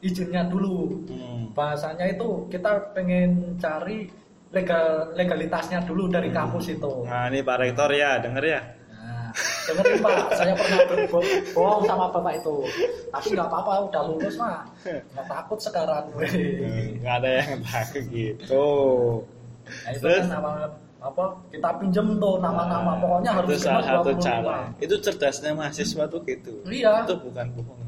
izinnya 0.00 0.44
dulu. 0.44 1.02
Hmm. 1.06 1.52
Bahasanya 1.52 2.06
itu 2.08 2.28
kita 2.46 2.92
pengen 2.92 3.56
cari 3.56 4.08
legal 4.48 4.84
legalitasnya 5.12 5.82
dulu 5.82 6.06
dari 6.06 6.28
Hmm. 6.28 6.36
kampus 6.38 6.70
itu. 6.70 6.92
Nah 7.02 7.26
ini 7.26 7.40
Pak 7.40 7.56
Rektor 7.58 7.90
ya, 7.90 8.16
denger 8.18 8.44
ya. 8.46 8.60
Nah, 8.88 9.28
dengerin 9.66 9.98
Pak, 10.00 10.16
saya 10.32 10.52
pernah 10.54 10.78
berbo- 10.86 11.24
bohong 11.52 11.82
sama 11.84 12.06
Bapak 12.08 12.32
itu. 12.36 12.56
Tapi 13.08 13.26
nggak 13.32 13.46
apa-apa, 13.46 13.72
udah 13.86 14.02
lulus 14.06 14.34
mah. 14.36 14.62
Nggak 14.82 15.26
takut 15.26 15.58
sekarang. 15.58 16.04
Hmm, 16.10 16.86
Nggak 17.00 17.14
ada 17.16 17.30
yang 17.34 17.60
takut 17.62 18.04
gitu. 18.06 18.66
Nah, 19.66 19.90
itu 19.90 20.00
Terus? 20.00 20.22
kan 20.22 20.30
nama 20.30 20.52
apa 20.96 21.22
kita 21.48 21.70
pinjem 21.78 22.18
tuh 22.18 22.34
nama-nama 22.36 22.92
Nah, 22.92 22.98
pokoknya 22.98 23.30
harus 23.32 23.50
itu 23.52 23.62
salah 23.62 23.82
satu 23.84 24.10
25. 24.10 24.22
cara. 24.22 24.58
Itu 24.78 24.94
cerdasnya 24.96 25.50
mahasiswa 25.52 26.04
tuh 26.06 26.20
gitu. 26.24 26.54
Iya. 26.64 27.02
Itu 27.02 27.14
bukan 27.20 27.46
bohong 27.52 27.80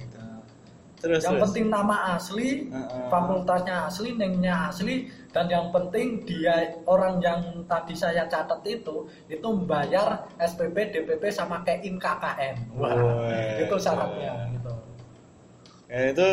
Terus 0.98 1.22
yang 1.22 1.38
terus. 1.38 1.44
penting 1.46 1.66
nama 1.70 2.18
asli, 2.18 2.66
Heeh. 2.66 3.06
fakultasnya 3.06 3.86
asli, 3.86 4.18
nengnya 4.18 4.66
asli, 4.66 5.06
dan 5.30 5.46
yang 5.46 5.70
penting 5.70 6.26
dia 6.26 6.74
orang 6.90 7.22
yang 7.22 7.62
tadi 7.70 7.94
saya 7.94 8.26
catat 8.26 8.58
itu 8.66 9.06
itu 9.30 9.46
membayar 9.46 10.26
SPP, 10.42 10.90
DPP 10.90 11.30
sama 11.30 11.62
kein 11.62 12.02
KKN. 12.02 12.74
Wah, 12.74 12.98
Weh, 12.98 13.62
itu 13.62 13.76
syaratnya 13.78 14.50
gitu. 14.58 14.72
Ya 15.88 16.00
itu 16.10 16.28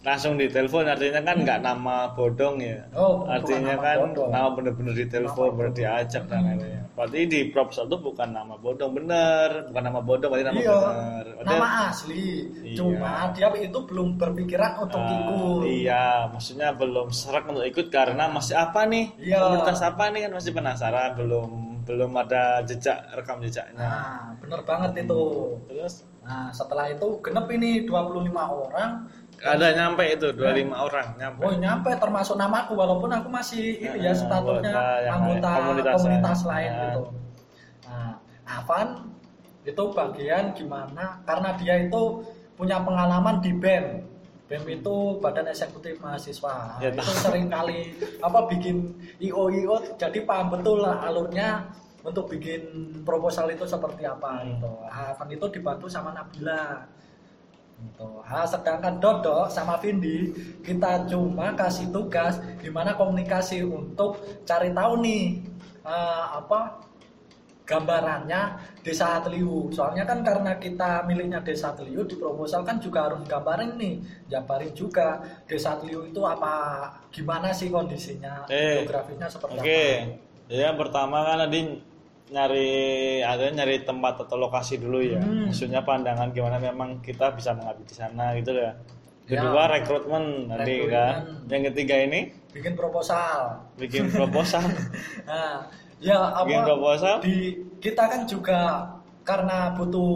langsung 0.00 0.34
ditelepon 0.34 0.88
artinya 0.88 1.20
kan 1.20 1.36
nggak 1.38 1.60
nama 1.60 2.08
bodong 2.10 2.56
ya. 2.56 2.80
Oh, 2.92 3.28
artinya 3.28 3.76
nama 3.76 3.84
kan 3.84 3.96
bodong. 4.08 4.30
nama 4.30 4.48
bener-bener 4.50 4.94
ditelepon, 4.96 5.50
bodong. 5.52 5.74
diajak 5.74 6.24
dan 6.24 6.40
Hmm. 6.40 6.46
lain-lain. 6.50 6.80
Berarti 6.90 7.20
di 7.24 7.40
proposal 7.48 7.84
itu 7.84 7.96
bukan 7.98 8.28
nama 8.30 8.54
bodong 8.56 8.92
bener, 8.92 9.48
bukan 9.68 9.82
nama 9.82 10.00
bodong 10.00 10.30
berarti 10.30 10.46
nama 10.46 10.56
Iya, 10.58 10.72
bener. 10.74 11.24
Berarti- 11.30 11.48
nama 11.50 11.68
asli. 11.86 12.24
Iya. 12.62 12.76
Cuma 12.76 13.12
dia 13.30 13.48
itu 13.54 13.78
belum 13.82 14.08
berpikiran 14.16 14.72
untuk 14.80 15.00
Ah, 15.00 15.12
ikut. 15.12 15.62
Iya, 15.66 16.04
maksudnya 16.28 16.68
belum 16.72 17.06
serak 17.10 17.44
untuk 17.44 17.64
ikut 17.64 17.86
karena 17.88 18.24
masih 18.26 18.56
apa 18.56 18.80
nih? 18.86 19.04
Iya. 19.18 19.36
Komunitas 19.38 19.80
apa 19.80 20.04
nih 20.08 20.20
kan 20.22 20.32
masih 20.32 20.52
penasaran, 20.52 21.10
belum 21.14 21.48
belum 21.80 22.12
ada 22.14 22.62
jejak 22.62 23.02
rekam 23.12 23.40
jejaknya. 23.40 23.76
Nah, 23.76 24.32
bener 24.38 24.60
banget 24.62 25.04
itu. 25.04 25.20
Terus 25.66 26.08
Nah, 26.20 26.52
setelah 26.52 26.84
itu 26.86 27.16
genep 27.18 27.48
ini 27.50 27.82
25 27.82 28.44
orang. 28.46 29.08
Ada 29.40 29.66
nyampe 29.72 30.04
itu 30.04 30.28
25 30.32 30.68
orang 30.76 31.06
nyampe. 31.16 31.40
Oh 31.40 31.54
nyampe 31.54 31.90
termasuk 31.96 32.36
namaku 32.36 32.72
walaupun 32.76 33.08
aku 33.08 33.28
masih 33.28 33.80
ini 33.80 34.04
ya 34.04 34.12
Nah, 34.12 34.16
statusnya 34.16 34.72
anggota 35.08 35.50
komunitas, 35.56 35.94
komunitas 35.96 36.38
lain 36.44 36.52
lain. 36.52 36.72
gitu. 36.84 37.02
Nah, 37.88 38.12
Avan 38.44 38.88
itu 39.62 39.82
bagian 39.92 40.44
gimana 40.52 41.20
karena 41.24 41.50
dia 41.56 41.74
itu 41.80 42.02
punya 42.54 42.80
pengalaman 42.80 43.40
di 43.40 43.52
BEM. 43.52 44.04
BEM 44.44 44.64
itu 44.68 44.94
Badan 45.22 45.46
Eksekutif 45.46 45.96
Mahasiswa. 46.00 46.76
Ya, 46.82 46.90
itu 46.90 47.12
sering 47.16 47.48
kali 47.48 47.94
apa 48.20 48.44
bikin 48.44 48.92
IO 49.18 49.48
IO 49.48 49.78
jadi 49.96 50.20
paham 50.26 50.52
betul 50.52 50.82
lah 50.82 51.00
alurnya 51.00 51.70
untuk 52.00 52.28
bikin 52.28 52.60
proposal 53.04 53.48
itu 53.48 53.64
seperti 53.64 54.04
apa 54.04 54.42
Hmm. 54.42 54.48
gitu. 54.52 54.70
Avan 54.84 55.28
itu 55.30 55.46
dibantu 55.48 55.86
sama 55.88 56.12
Nabila. 56.12 56.84
Gitu. 57.80 58.08
Ah, 58.28 58.44
sedangkan 58.44 59.00
Dodo 59.00 59.48
sama 59.48 59.80
Vindi 59.80 60.28
kita 60.60 61.08
cuma 61.08 61.56
kasih 61.56 61.88
tugas 61.88 62.36
gimana 62.60 62.92
komunikasi 62.92 63.64
untuk 63.64 64.20
cari 64.44 64.70
tahu 64.76 65.00
nih 65.00 65.40
eh, 65.84 66.24
apa 66.36 66.84
gambarannya 67.64 68.40
desa 68.82 69.22
Atliu. 69.22 69.70
Soalnya 69.70 70.02
kan 70.02 70.26
karena 70.26 70.58
kita 70.58 71.06
miliknya 71.06 71.38
desa 71.38 71.70
Atliu 71.70 72.02
di 72.02 72.18
proposal 72.18 72.66
kan 72.66 72.82
juga 72.82 73.06
harus 73.06 73.22
gambarin 73.30 73.78
nih, 73.78 73.94
jabarin 74.26 74.74
juga 74.74 75.22
desa 75.46 75.78
Atliu 75.78 76.02
itu 76.10 76.18
apa 76.26 76.86
gimana 77.14 77.54
sih 77.54 77.70
kondisinya, 77.70 78.42
Eh, 78.50 78.82
geografisnya 78.82 79.30
seperti 79.30 79.54
Oke, 79.62 79.82
apa. 79.86 80.50
ya 80.50 80.58
yang 80.66 80.76
pertama 80.82 81.22
kan 81.22 81.46
tadi 81.46 81.60
nyari 82.30 82.70
ada 83.20 83.50
nyari 83.50 83.82
tempat 83.82 84.22
atau 84.22 84.36
lokasi 84.36 84.78
dulu 84.78 85.02
ya. 85.02 85.18
Hmm. 85.18 85.50
Maksudnya 85.50 85.82
pandangan 85.82 86.30
gimana 86.30 86.56
memang 86.56 86.98
kita 87.00 87.34
bisa 87.34 87.52
mengabdi 87.52 87.84
di 87.84 87.94
sana 87.94 88.32
gitu 88.34 88.54
ya. 88.54 88.72
Ya. 89.26 89.38
Kedua 89.38 89.62
rekrutmen 89.68 90.24
tadi 90.48 90.74
Rekrutmen. 90.80 90.90
kan. 90.90 91.14
Yang 91.46 91.62
ketiga 91.70 91.96
ini 92.00 92.20
Bikin 92.50 92.74
proposal. 92.74 93.62
bikin 93.76 94.10
proposal. 94.10 94.62
Nah, 95.28 95.66
ya 95.98 96.18
apa 96.32 96.46
Bikin 96.46 96.62
proposal. 96.64 97.14
di 97.20 97.36
kita 97.78 98.04
kan 98.06 98.22
juga 98.24 98.60
karena 99.20 99.70
butuh 99.76 100.10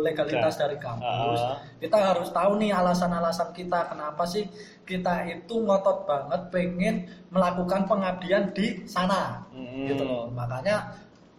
legalitas 0.00 0.56
Ya. 0.56 0.60
dari 0.64 0.78
kampus, 0.78 1.40
Ah. 1.42 1.60
kita 1.76 1.98
harus 1.98 2.30
tahu 2.30 2.56
nih 2.56 2.72
alasan-alasan 2.72 3.52
kita 3.52 3.90
kenapa 3.90 4.24
sih 4.24 4.48
kita 4.80 5.28
itu 5.28 5.60
ngotot 5.60 6.08
banget 6.08 6.40
pengen 6.48 6.94
melakukan 7.28 7.84
pengabdian 7.84 8.48
di 8.56 8.80
sana, 8.86 9.44
Mm-mm. 9.52 9.92
gitu 9.92 10.00
loh. 10.00 10.24
Makanya 10.30 10.88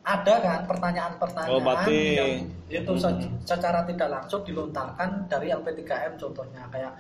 ada 0.08 0.34
kan 0.40 0.60
pertanyaan-pertanyaan 0.64 1.52
Oh, 1.52 1.60
berarti- 1.60 2.16
yang 2.16 2.34
itu 2.70 2.92
Mm-mm. 2.94 3.44
secara 3.44 3.84
tidak 3.84 4.08
langsung 4.08 4.40
dilontarkan 4.42 5.28
dari 5.28 5.52
LP3M 5.52 6.16
contohnya 6.16 6.64
kayak 6.68 6.96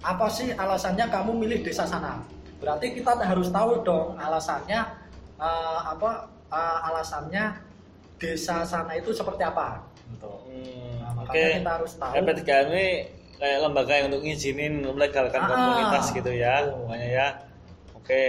apa 0.00 0.26
sih 0.26 0.50
alasannya 0.52 1.06
kamu 1.06 1.34
milih 1.36 1.62
desa 1.62 1.82
sana? 1.82 2.18
Berarti 2.58 2.90
kita 2.92 3.14
harus 3.16 3.48
tahu 3.48 3.82
dong 3.82 4.14
alasannya 4.16 4.80
eh, 5.38 5.80
apa 5.84 6.10
eh, 6.48 6.78
alasannya 6.84 7.44
desa 8.16 8.62
sana 8.62 8.90
itu 8.92 9.10
seperti 9.12 9.42
apa. 9.42 9.78
Gitu. 10.08 10.26
Hmm, 10.26 10.98
Nah, 10.98 11.24
Oke. 11.24 11.30
makanya 11.30 11.50
kita 11.56 11.72
harus 11.72 11.92
tahu. 11.94 12.12
LP3 12.16 12.42
ini 12.66 12.86
kayak 13.34 13.58
lembaga 13.60 13.92
yang 13.92 14.06
untuk 14.08 14.22
ngizinin 14.22 14.72
melegalkan 14.84 15.40
Ah, 15.40 15.48
komunitas 15.48 16.04
gitu 16.10 16.30
ya. 16.30 16.54
betul. 16.60 16.74
Pokoknya 16.80 17.08
ya. 17.08 17.26
Oke. 17.94 18.24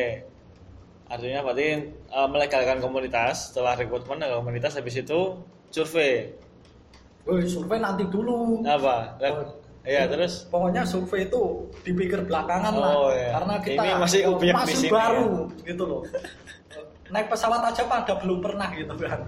Artinya 1.10 1.42
berarti 1.42 1.68
eh, 1.90 2.28
melegalkan 2.30 2.78
komunitas 2.80 3.50
setelah 3.52 3.74
rekrutmen 3.74 4.22
ke 4.22 4.30
komunitas 4.38 4.78
habis 4.78 5.02
itu 5.02 5.42
survei. 5.74 6.38
Woi, 7.26 7.46
survei 7.50 7.82
nanti 7.82 8.06
dulu. 8.08 8.62
Apa? 8.66 9.18
Oh, 9.26 9.58
Iya, 9.80 10.12
terus 10.12 10.46
Pokoknya 10.52 10.84
survei 10.84 11.26
itu 11.32 11.72
dipikir 11.88 12.22
belakangan 12.28 12.74
lah, 12.76 12.94
Oh, 12.94 13.10
iya. 13.10 13.32
karena 13.32 13.56
kita 13.64 13.82
Ini 13.82 13.92
masih 13.96 14.20
di 14.38 14.48
masih 14.52 14.90
baru 14.92 15.48
gitu 15.64 15.84
loh. 15.88 16.02
Naik 17.10 17.32
pesawat 17.32 17.64
aja 17.74 17.88
pada 17.90 18.14
belum 18.22 18.44
pernah 18.44 18.70
gitu 18.76 18.94
kan. 19.00 19.26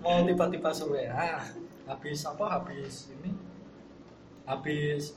Mau 0.00 0.22
tiba-tiba 0.24 0.70
survei, 0.72 1.10
ah, 1.12 1.44
habis 1.84 2.24
apa? 2.24 2.46
Habis 2.56 3.10
ini, 3.20 3.34
habis 4.48 5.12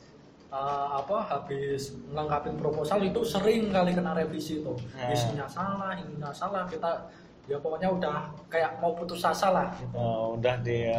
eh, 0.49 0.87
apa? 0.97 1.17
Habis 1.29 1.93
melengkapi 2.09 2.53
proposal 2.57 2.99
itu 3.05 3.21
sering 3.25 3.69
kali 3.69 3.93
kena 3.93 4.17
revisi 4.17 4.61
itu. 4.61 4.73
Nah. 4.97 5.13
Isinya 5.13 5.45
salah, 5.45 5.93
ininya 5.97 6.33
salah, 6.33 6.65
kita 6.65 7.09
ya 7.49 7.57
pokoknya 7.57 7.89
udah 7.89 8.29
kayak 8.49 8.77
mau 8.77 8.93
putus 8.93 9.25
asa 9.25 9.49
lah. 9.49 9.67
Gitu. 9.73 9.93
oh, 9.97 10.37
udah 10.37 10.55
di 10.61 10.89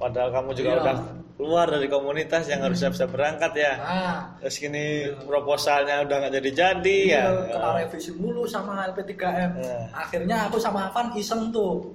Padahal 0.00 0.32
kamu 0.32 0.50
juga 0.56 0.70
Iya. 0.72 0.80
udah 0.80 0.96
keluar 1.36 1.66
dari 1.68 1.88
komunitas 1.92 2.48
yang 2.48 2.64
harus 2.64 2.80
siap-siap 2.80 3.12
berangkat 3.12 3.52
ya. 3.52 3.72
nah 3.76 4.20
Terus 4.40 4.56
gini 4.56 4.84
proposalnya 5.28 6.04
udah 6.08 6.16
nggak 6.24 6.34
jadi-jadi 6.40 6.98
ya. 7.04 7.24
Iya, 7.28 7.52
kena 7.52 7.70
revisi 7.84 8.10
mulu 8.16 8.48
sama 8.48 8.88
LP3M. 8.92 9.60
Iya. 9.60 9.80
Akhirnya 9.92 10.36
aku 10.48 10.56
sama 10.56 10.88
Avan 10.88 11.12
iseng 11.16 11.52
tuh. 11.52 11.92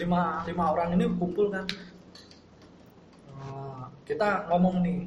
Lima, 0.00 0.44
lima 0.48 0.64
orang 0.72 0.96
ini 0.96 1.04
kumpul 1.12 1.48
kan. 1.52 1.64
Eh, 3.32 3.82
kita 4.08 4.48
ngomong 4.48 4.84
nih, 4.84 5.04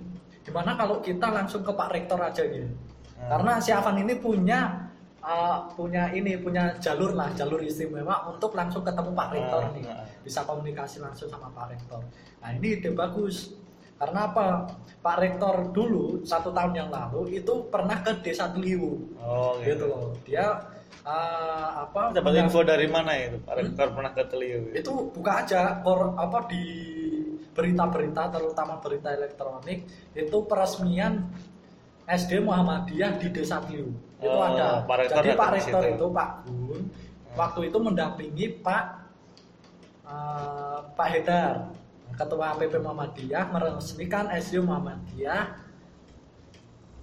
gimana 0.49 0.73
kalau 0.73 0.97
kita 0.99 1.29
langsung 1.29 1.61
ke 1.61 1.69
Pak 1.69 1.89
Rektor 1.93 2.17
aja 2.19 2.41
gitu. 2.41 2.65
Hmm. 2.65 3.29
Karena 3.29 3.61
si 3.61 3.69
Avan 3.69 4.01
ini 4.01 4.17
punya 4.17 4.89
eh, 5.19 5.57
punya 5.75 6.09
ini 6.09 6.39
punya 6.39 6.73
jalur 6.79 7.13
lah 7.13 7.29
jalur 7.35 7.59
istimewa 7.61 8.25
untuk 8.25 8.55
langsung 8.55 8.81
ketemu 8.81 9.11
Pak 9.13 9.29
Rektor 9.29 9.61
Hmm, 9.61 9.73
nih 9.75 9.83
hmm. 9.85 10.05
bisa 10.23 10.41
komunikasi 10.43 10.97
langsung 10.99 11.27
sama 11.27 11.51
Pak 11.51 11.75
Rektor 11.75 12.01
nah 12.39 12.49
ini 12.55 12.79
ide 12.79 12.95
bagus 12.95 13.51
karena 13.99 14.31
apa 14.31 14.63
Pak 15.03 15.17
Rektor 15.19 15.75
dulu 15.75 16.23
satu 16.23 16.55
tahun 16.55 16.71
yang 16.71 16.87
lalu 16.89 17.35
itu 17.35 17.67
pernah 17.67 17.99
ke 17.99 18.15
Desa 18.23 18.47
Teliu 18.47 18.95
Oh 19.19 19.59
gitu 19.59 19.75
gitu. 19.75 19.85
loh 19.91 20.15
dia 20.23 20.55
eh, 21.03 21.67
apa 21.83 22.15
Dapat 22.15 22.33
info 22.39 22.63
dari 22.63 22.87
mana 22.87 23.11
itu? 23.19 23.35
Pak 23.43 23.55
Rektor 23.59 23.87
pernah 23.91 24.11
ke 24.15 24.23
Teliu. 24.31 24.71
itu 24.71 24.91
buka 25.11 25.43
aja 25.43 25.83
kor, 25.83 26.15
apa 26.15 26.47
di 26.47 26.63
berita-berita 27.59 28.31
terutama 28.31 28.79
berita 28.79 29.11
elektronik 29.11 29.83
itu 30.15 30.37
peresmian 30.47 31.27
SD 32.07 32.39
Muhammadiyah 32.39 33.19
di 33.19 33.27
Desa 33.35 33.59
Tliu 33.67 33.91
itu 33.91 34.27
Oh, 34.31 34.39
ada. 34.39 34.87
Pak 34.87 35.11
jadi 35.11 35.35
Pak 35.35 35.49
Rektor 35.59 35.83
itu 35.83 36.05
Pak 36.07 36.29
Gun 36.47 36.81
waktu 37.35 37.59
itu 37.67 37.77
mendampingi 37.83 38.45
Pak 38.63 38.83
eh, 40.07 40.79
Pak 40.95 41.07
Hedar 41.11 41.67
Ketua 42.15 42.55
PP 42.55 42.79
Muhammadiyah 42.79 43.43
meresmikan 43.51 44.31
SD 44.31 44.63
Muhammadiyah 44.63 45.55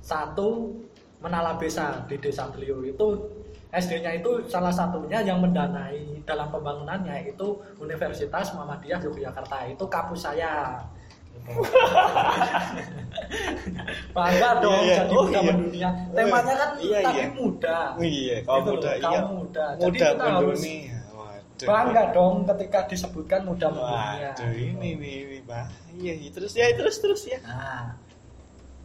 satu 0.00 0.72
Menala 1.20 1.56
Besa 1.56 2.04
di 2.08 2.16
Desa 2.20 2.48
Tliu 2.52 2.84
itu 2.84 3.06
SD-nya 3.72 4.10
itu 4.16 4.30
salah 4.46 4.70
satunya 4.70 5.20
yang 5.20 5.42
mendanai 5.42 6.22
dalam 6.22 6.48
pembangunannya 6.48 7.26
itu 7.28 7.58
Universitas 7.76 8.54
Muhammadiyah 8.54 9.02
Yogyakarta 9.02 9.66
itu 9.66 9.84
kampus 9.86 10.26
saya 10.26 10.80
bangga 14.16 14.50
dong 14.62 14.72
Iya, 14.72 14.82
iya. 14.82 14.96
jadi 15.04 15.14
Oh, 15.14 15.24
muda 15.26 15.38
iya. 15.38 15.52
mendunia 15.52 15.88
temanya 16.10 16.54
kan 16.56 16.70
Iya, 16.80 16.98
tapi 17.04 17.16
iya. 17.20 17.26
muda 17.30 17.78
Iya, 18.00 18.36
kaum 18.42 18.56
Gitu 18.56 18.70
muda, 18.72 18.90
kaum 18.98 19.12
iya. 19.12 19.20
muda. 19.28 19.66
Jadi 19.76 19.84
Muda 19.86 20.06
kita 20.10 20.24
harus 20.26 20.60
mendunia. 20.60 20.98
Waduh. 21.16 21.66
bangga 21.66 22.02
dong 22.12 22.34
ketika 22.44 22.78
disebutkan 22.88 23.40
muda 23.44 23.66
mendunia 23.70 24.30
Waduh, 24.32 24.52
ini 24.56 24.88
nih, 24.96 25.14
ini 25.22 25.38
bahaya. 25.44 26.12
Terus 26.32 26.52
ya, 26.52 26.66
terus 26.74 26.96
terus 27.00 27.22
ya. 27.24 27.38
Nah, 27.44 27.94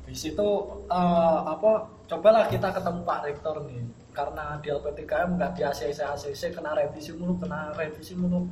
di 0.06 0.16
situ 0.16 0.48
eh, 0.88 1.40
apa? 1.48 1.72
Cobalah 2.08 2.52
kita 2.52 2.76
ketemu 2.76 3.00
Pak 3.08 3.20
Rektor 3.24 3.56
nih, 3.64 3.80
karena 4.12 4.60
di 4.60 4.68
LP3M 4.70 5.30
nggak 5.36 5.52
di 5.54 5.62
ACC 5.62 6.00
ACC 6.00 6.52
kena 6.52 6.72
revisi 6.74 7.12
mulu, 7.12 7.36
kena 7.38 7.72
revisi 7.74 8.14
mulu. 8.14 8.48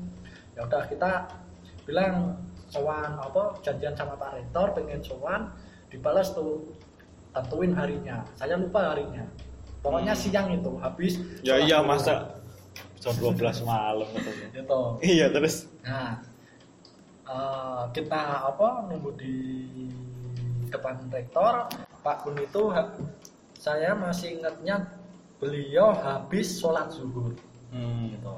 Ya 0.55 0.63
udah 0.63 0.83
kita 0.85 1.27
bilang 1.83 2.35
sowan 2.67 3.15
apa 3.15 3.57
janjian 3.61 3.93
sama 3.93 4.13
Pak 4.13 4.35
Rektor 4.35 4.67
pengen 4.73 4.99
sowan 4.99 5.49
dibalas 5.89 6.31
tuh 6.31 6.69
tentuin 7.29 7.73
harinya 7.73 8.21
saya 8.33 8.53
lupa 8.55 8.93
harinya 8.93 9.25
pokoknya 9.79 10.11
Hmm. 10.11 10.21
siang 10.21 10.47
itu 10.51 10.71
habis 10.77 11.17
Ya 11.41 11.57
iya 11.57 11.81
zuhur. 11.81 11.89
masa 11.89 12.13
jam 12.99 13.13
12 13.15 13.63
malam 13.63 14.05
ketemu. 14.07 14.43
gitu 14.53 14.81
Iya, 15.01 15.25
terus 15.29 15.65
Nah, 15.81 16.21
eh, 17.25 17.83
kita 17.89 18.21
apa 18.45 18.85
nunggu 18.85 19.11
di 19.15 19.33
depan 20.67 21.01
rektor 21.09 21.65
Pak 21.99 22.17
Gun 22.21 22.37
itu 22.37 22.63
saya 23.55 23.91
masih 23.93 24.37
ingatnya 24.37 24.85
beliau 25.39 25.95
habis 25.95 26.59
sholat 26.59 26.91
zuhur 26.91 27.33
hmm. 27.71 28.15
gitu. 28.15 28.35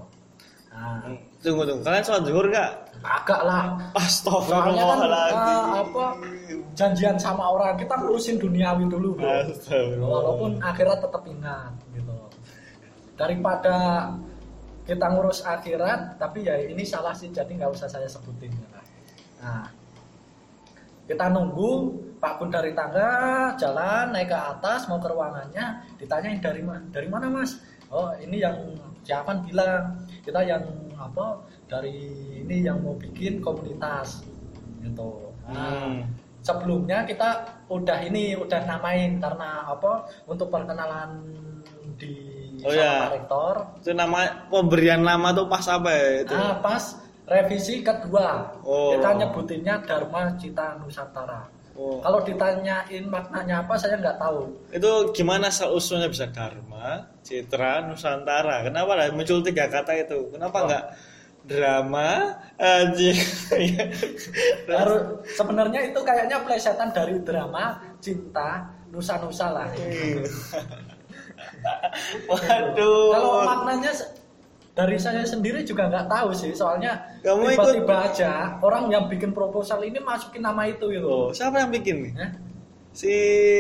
Nah, 0.71 1.03
Tunggu 1.41 1.67
tunggu, 1.67 1.83
kalian 1.83 2.03
sholat 2.05 2.23
zuhur 2.23 2.45
nggak? 2.47 2.71
agak 3.01 3.41
lah. 3.41 3.63
Soalnya 4.21 4.83
kan 4.85 4.99
eh, 5.09 5.63
apa 5.81 6.05
janjian 6.77 7.17
sama 7.17 7.49
orang 7.49 7.75
kita 7.75 7.97
ngurusin 7.97 8.37
duniawi 8.37 8.85
dulu 8.87 9.17
bro. 9.17 9.29
Astagfirullah. 9.49 10.05
Walaupun 10.05 10.51
akhirat 10.61 10.97
tetap 11.01 11.23
ingat 11.25 11.73
gitu. 11.97 12.15
Daripada 13.17 13.75
kita 14.85 15.05
ngurus 15.13 15.45
akhirat, 15.45 16.17
tapi 16.17 16.45
ya 16.45 16.57
ini 16.57 16.81
salah 16.85 17.13
sih 17.13 17.29
jadi 17.29 17.49
nggak 17.49 17.73
usah 17.73 17.89
saya 17.89 18.09
sebutin. 18.09 18.53
Nah, 19.41 19.65
kita 21.09 21.25
nunggu 21.29 21.97
Pak 22.21 22.37
Gun 22.37 22.53
dari 22.53 22.71
tangga 22.71 23.09
jalan 23.57 24.13
naik 24.13 24.29
ke 24.29 24.37
atas 24.37 24.85
mau 24.85 25.01
ke 25.01 25.09
ruangannya 25.09 25.65
ditanyain 25.97 26.37
dari 26.37 26.61
mana 26.61 26.85
dari 26.87 27.09
mana 27.09 27.25
mas 27.27 27.57
oh 27.89 28.13
ini 28.15 28.37
yang 28.37 28.55
siapa 29.01 29.41
bilang 29.41 29.97
kita 30.21 30.45
yang 30.45 30.61
apa 30.93 31.41
dari 31.65 31.97
ini 32.39 32.61
yang 32.61 32.77
mau 32.79 32.93
bikin 32.93 33.41
komunitas 33.41 34.21
gitu 34.79 35.33
nah, 35.43 35.73
Hmm. 35.81 36.05
sebelumnya 36.39 37.03
kita 37.03 37.41
udah 37.67 37.99
ini 38.01 38.37
udah 38.37 38.61
namain 38.63 39.17
karena 39.17 39.65
apa 39.67 40.05
untuk 40.25 40.47
perkenalan 40.47 41.17
di 41.97 42.29
Oh, 42.61 42.69
ya. 42.69 43.09
Pak 43.09 43.11
Rektor 43.17 43.55
Itu 43.81 43.89
nama 43.91 44.45
pemberian 44.45 45.01
nama 45.01 45.33
tuh 45.33 45.49
pas 45.49 45.65
apa 45.65 45.89
ya 45.89 46.21
itu? 46.21 46.29
nah 46.31 46.61
pas 46.61 46.93
revisi 47.25 47.81
kedua 47.81 48.53
Oh. 48.61 48.93
kita 48.93 49.17
nyebutinnya 49.17 49.81
Dharma 49.81 50.37
Cita 50.37 50.77
Nusantara 50.77 51.49
Oh. 51.71 52.03
kalau 52.03 52.19
ditanyain 52.21 53.07
maknanya 53.07 53.63
apa 53.63 53.79
saya 53.79 53.95
nggak 53.95 54.19
tahu 54.19 54.43
Itu 54.75 55.15
gimana 55.15 55.47
asal 55.47 55.71
usulnya 55.71 56.11
bisa 56.11 56.27
Dharma, 56.27 57.07
Citra, 57.23 57.87
Nusantara? 57.87 58.67
Kenapa 58.67 58.91
lah 58.99 59.07
muncul 59.15 59.39
tiga 59.39 59.71
kata 59.71 59.95
itu? 59.95 60.35
Kenapa 60.35 60.57
Oh. 60.61 60.67
nggak 60.67 60.85
drama 61.47 62.35
aja? 62.59 63.11
Baru 64.69 65.23
sebenarnya 65.25 65.89
itu 65.89 65.99
kayaknya 66.03 66.37
plesetan 66.43 66.91
dari 66.91 67.15
drama 67.23 67.79
cinta 68.03 68.67
nusa-nusa 68.91 69.47
lah. 69.49 69.67
Waduh. 72.29 73.09
Kalau 73.15 73.31
maknanya 73.47 73.91
dari 74.71 74.95
saya 74.95 75.27
sendiri 75.27 75.61
juga 75.61 75.91
nggak 75.91 76.07
tahu 76.07 76.31
sih, 76.31 76.55
soalnya 76.55 76.95
Kamu 77.19 77.43
tiba-tiba 77.45 77.95
aja 78.07 78.31
orang 78.59 78.87
yang 78.87 79.05
bikin 79.05 79.35
proposal 79.35 79.83
ini 79.83 79.99
masukin 79.99 80.41
nama 80.41 80.63
itu 80.63 80.87
gitu. 80.87 81.07
Oh, 81.07 81.29
siapa 81.29 81.59
yang 81.59 81.69
bikin 81.69 82.07
nih? 82.07 82.13
Hah? 82.15 82.31
Si 82.91 83.11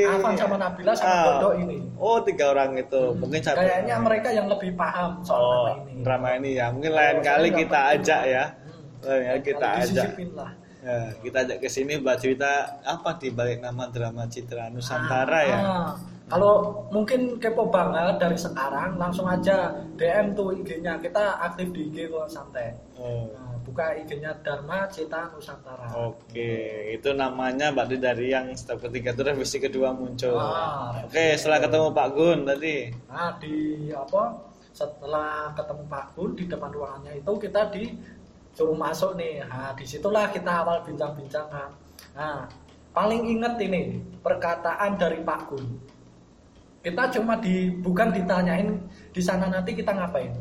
Afan 0.03 0.35
sama 0.35 0.59
Nabila 0.59 0.91
sama 0.91 1.07
Ah. 1.07 1.23
Dodo 1.39 1.49
ini. 1.55 1.79
Oh, 1.95 2.19
tiga 2.19 2.51
orang 2.51 2.75
itu. 2.75 3.15
Mungkin 3.15 3.39
satu. 3.39 3.59
Kayaknya 3.59 3.95
mereka 3.95 4.27
yang 4.27 4.51
lebih 4.51 4.75
paham 4.75 5.23
soal 5.23 5.39
Oh, 5.39 5.55
nama 5.67 5.87
ini. 5.87 6.01
drama 6.03 6.29
ini 6.35 6.49
ya. 6.59 6.67
Mungkin 6.67 6.91
lain 6.91 7.15
Kalau 7.15 7.27
kali 7.39 7.49
kita 7.55 7.79
ajak 7.95 8.21
ya. 8.27 8.43
Hmm. 8.51 9.07
Lain 9.07 9.23
kali 9.23 9.41
kita 9.41 9.67
ajak. 9.79 10.07
lah. 10.35 10.51
Ya, 10.81 10.97
kita 11.21 11.37
ajak 11.45 11.57
ke 11.61 11.69
sini 11.69 11.93
buat 12.01 12.17
cerita 12.17 12.49
apa 12.81 13.15
di 13.15 13.29
balik 13.29 13.61
nama 13.61 13.87
drama 13.87 14.27
Citra 14.27 14.67
Nusantara 14.67 15.39
ya. 15.45 15.57
Ah, 15.57 15.89
Kalau 16.31 16.87
mungkin 16.95 17.35
kepo 17.43 17.67
banget 17.67 18.15
dari 18.15 18.39
sekarang 18.39 18.95
langsung 18.95 19.27
aja 19.27 19.75
DM 19.99 20.31
tuh 20.31 20.55
IG-nya. 20.55 20.95
Kita 21.03 21.43
aktif 21.43 21.75
di 21.75 21.91
IG 21.91 22.07
kok 22.07 22.31
santai. 22.31 22.71
Oh. 22.95 23.27
Nah, 23.35 23.59
buka 23.67 23.99
IG-nya 23.99 24.31
Dharma 24.39 24.87
Cita 24.87 25.27
Nusantara. 25.35 25.91
Oke, 25.91 26.87
itu 26.95 27.11
namanya 27.11 27.75
berarti 27.75 27.99
dari 27.99 28.31
yang 28.31 28.55
step 28.55 28.79
ketiga 28.79 29.11
itu 29.11 29.21
revisi 29.27 29.57
kedua 29.59 29.91
muncul. 29.91 30.39
Ah, 30.39 31.03
Oke, 31.03 31.35
setelah 31.35 31.59
ketemu 31.67 31.87
Pak 31.91 32.07
Gun 32.15 32.39
tadi. 32.47 32.75
Nah, 33.11 33.31
di 33.35 33.55
apa? 33.91 34.23
Setelah 34.71 35.51
ketemu 35.51 35.83
Pak 35.91 36.05
Gun 36.15 36.31
di 36.39 36.43
depan 36.47 36.71
ruangannya 36.71 37.19
itu 37.19 37.31
kita 37.35 37.61
disuruh 37.75 38.77
masuk 38.79 39.19
nih. 39.19 39.43
Nah, 39.43 39.75
di 39.75 39.83
situlah 39.83 40.31
kita 40.31 40.63
awal 40.63 40.79
bincang-bincang 40.87 41.47
kan. 41.51 41.69
Nah, 42.15 42.47
paling 42.95 43.27
inget 43.27 43.59
ini 43.59 43.99
perkataan 44.23 44.95
dari 44.95 45.19
Pak 45.19 45.41
Gun. 45.51 45.67
Kita 46.81 47.13
cuma 47.13 47.37
di 47.37 47.69
bukan 47.77 48.09
ditanyain 48.09 48.73
di 49.13 49.21
sana 49.21 49.47
nanti 49.53 49.77
kita 49.77 49.93
ngapain. 49.93 50.33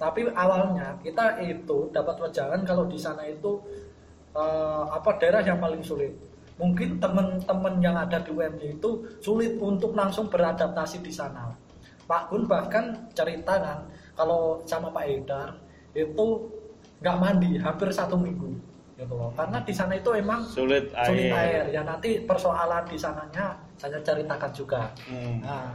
Tapi 0.00 0.24
awalnya 0.32 0.96
kita 1.04 1.38
itu 1.44 1.92
dapat 1.92 2.16
wejangan 2.18 2.64
kalau 2.64 2.88
di 2.88 2.96
sana 2.96 3.22
itu 3.28 3.60
eh, 4.32 4.84
apa 4.88 5.20
daerah 5.20 5.44
yang 5.44 5.60
paling 5.60 5.84
sulit. 5.84 6.10
Mungkin 6.56 6.96
teman-teman 7.00 7.80
yang 7.80 7.96
ada 7.96 8.20
di 8.24 8.32
UMY 8.32 8.80
itu 8.80 8.90
sulit 9.20 9.56
untuk 9.60 9.92
langsung 9.92 10.32
beradaptasi 10.32 11.04
di 11.04 11.12
sana. 11.12 11.52
Pak 12.08 12.28
Gun 12.28 12.44
bahkan 12.48 13.08
cerita 13.16 13.56
kan 13.60 13.78
kalau 14.16 14.60
sama 14.68 14.92
Pak 14.92 15.04
Edar 15.06 15.48
itu 15.92 16.26
nggak 17.00 17.16
mandi 17.18 17.56
hampir 17.60 17.88
satu 17.92 18.16
minggu 18.16 18.52
gitu 18.96 19.12
loh. 19.16 19.32
Karena 19.34 19.58
di 19.64 19.72
sana 19.74 19.96
itu 19.96 20.10
emang 20.14 20.44
Sulit 20.44 20.92
air. 20.94 21.08
sulit 21.08 21.30
air. 21.32 21.64
Ya 21.72 21.82
nanti 21.82 22.22
persoalan 22.22 22.84
di 22.86 22.96
sananya 22.98 23.58
saya 23.82 23.98
ceritakan 23.98 24.50
juga. 24.54 24.94
Hmm. 25.10 25.42
Nah, 25.42 25.74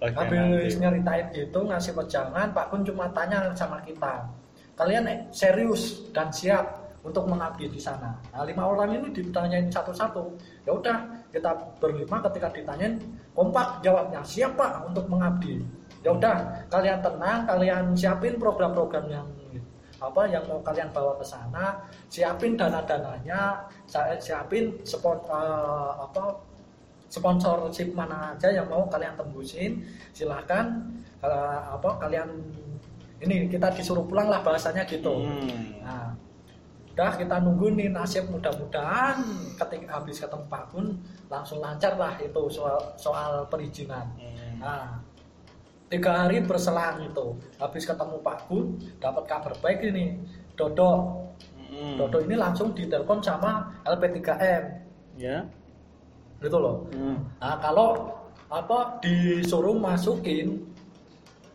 bagian 0.00 0.56
habis 0.56 0.80
nyeritain 0.80 1.28
gitu 1.36 1.60
ngasih 1.68 1.92
wejangan 1.92 2.48
Pak 2.50 2.72
Kun 2.72 2.82
cuma 2.82 3.06
tanya 3.12 3.52
sama 3.52 3.78
kita 3.84 4.24
kalian 4.72 5.04
eh, 5.06 5.18
serius 5.30 6.08
dan 6.10 6.32
siap 6.32 6.80
untuk 7.02 7.26
mengabdi 7.26 7.66
di 7.66 7.80
sana. 7.82 8.14
Nah, 8.30 8.46
lima 8.46 8.62
orang 8.62 8.94
ini 8.94 9.10
ditanyain 9.10 9.66
satu-satu. 9.66 10.38
Ya 10.62 10.72
udah, 10.74 10.98
kita 11.34 11.50
berlima 11.82 12.22
ketika 12.30 12.48
ditanyain 12.54 12.98
kompak 13.34 13.82
jawabnya 13.82 14.22
siapa 14.22 14.86
untuk 14.86 15.10
mengabdi. 15.10 15.58
Ya 16.06 16.14
udah, 16.14 16.66
kalian 16.70 17.02
tenang, 17.02 17.46
kalian 17.46 17.84
siapin 17.98 18.38
program-program 18.38 19.06
yang 19.10 19.26
apa 20.02 20.26
yang 20.26 20.42
mau 20.50 20.58
kalian 20.66 20.90
bawa 20.90 21.14
ke 21.14 21.22
sana, 21.22 21.78
siapin 22.10 22.58
dana-dananya, 22.58 23.70
siapin 24.18 24.74
spon, 24.82 25.14
uh, 25.30 25.94
apa 26.02 26.42
sponsorship 27.12 27.92
mana 27.92 28.32
aja 28.32 28.48
yang 28.48 28.64
mau 28.72 28.88
kalian 28.88 29.12
tembusin, 29.12 29.84
silahkan 30.16 30.80
kalau 31.20 31.76
apa 31.76 32.00
kalian 32.00 32.28
ini 33.20 33.52
kita 33.52 33.68
disuruh 33.76 34.08
pulang 34.08 34.32
lah 34.32 34.40
bahasanya 34.40 34.88
gitu. 34.88 35.20
Hmm. 35.20 35.84
Nah, 35.84 36.16
udah 36.96 37.12
kita 37.20 37.36
nunggu 37.44 37.76
nih 37.76 37.92
nasib 37.92 38.32
mudah-mudahan 38.32 39.20
ketika 39.60 40.00
habis 40.00 40.24
ketemu 40.24 40.44
Pak 40.48 40.64
Gun 40.72 40.96
langsung 41.28 41.60
lancar 41.60 42.00
lah 42.00 42.16
itu 42.16 42.42
soal 42.48 42.80
soal 42.96 43.44
perizinan. 43.52 44.08
Hmm. 44.16 44.56
Nah, 44.58 44.98
tiga 45.92 46.24
hari 46.24 46.40
berselang 46.40 47.04
itu 47.04 47.36
habis 47.60 47.84
ketemu 47.84 48.16
Pak 48.24 48.48
Gun 48.48 48.80
dapat 48.96 49.24
kabar 49.28 49.52
baik 49.60 49.84
ini 49.84 50.16
Dodo 50.56 51.20
Hmm. 51.72 51.96
Dodo 51.96 52.20
ini 52.20 52.36
langsung 52.36 52.76
ditelepon 52.76 53.24
sama 53.24 53.64
LP3M 53.88 54.64
Ya. 55.16 55.48
Gitu 56.42 56.58
loh. 56.58 56.84
Hmm. 56.90 57.22
Nah 57.38 57.56
kalau 57.56 58.10
apa 58.46 58.98
disuruh 59.00 59.72
masukin 59.72 60.60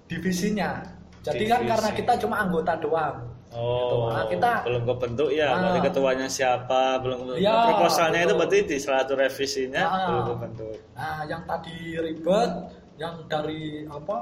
divisinya. 0.05 0.81
Jadi 1.21 1.43
kan 1.45 1.59
Divisi. 1.59 1.71
karena 1.75 1.89
kita 1.93 2.13
cuma 2.17 2.35
anggota 2.39 2.73
doang. 2.77 3.17
Oh, 3.49 4.11
Nah, 4.11 4.27
kita- 4.27 4.63
belum 4.63 4.83
kebentuk 4.85 5.29
ya. 5.29 5.49
Ah. 5.49 5.59
Berarti 5.61 5.79
ketuanya 5.87 6.27
siapa? 6.27 6.99
Belum 6.99 7.35
Ya, 7.35 7.67
proposalnya 7.67 8.19
itu 8.21 8.27
betul. 8.29 8.39
berarti 8.39 8.57
di 8.65 8.77
salah 8.77 9.01
satu 9.01 9.13
revisinya 9.15 9.83
Ah. 9.83 10.05
belum 10.05 10.23
kebentuk. 10.29 10.75
Nah, 10.93 11.19
yang 11.25 11.43
tadi 11.43 11.77
ribet, 11.97 12.51
yang 12.95 13.15
dari 13.25 13.83
apa 13.85 14.17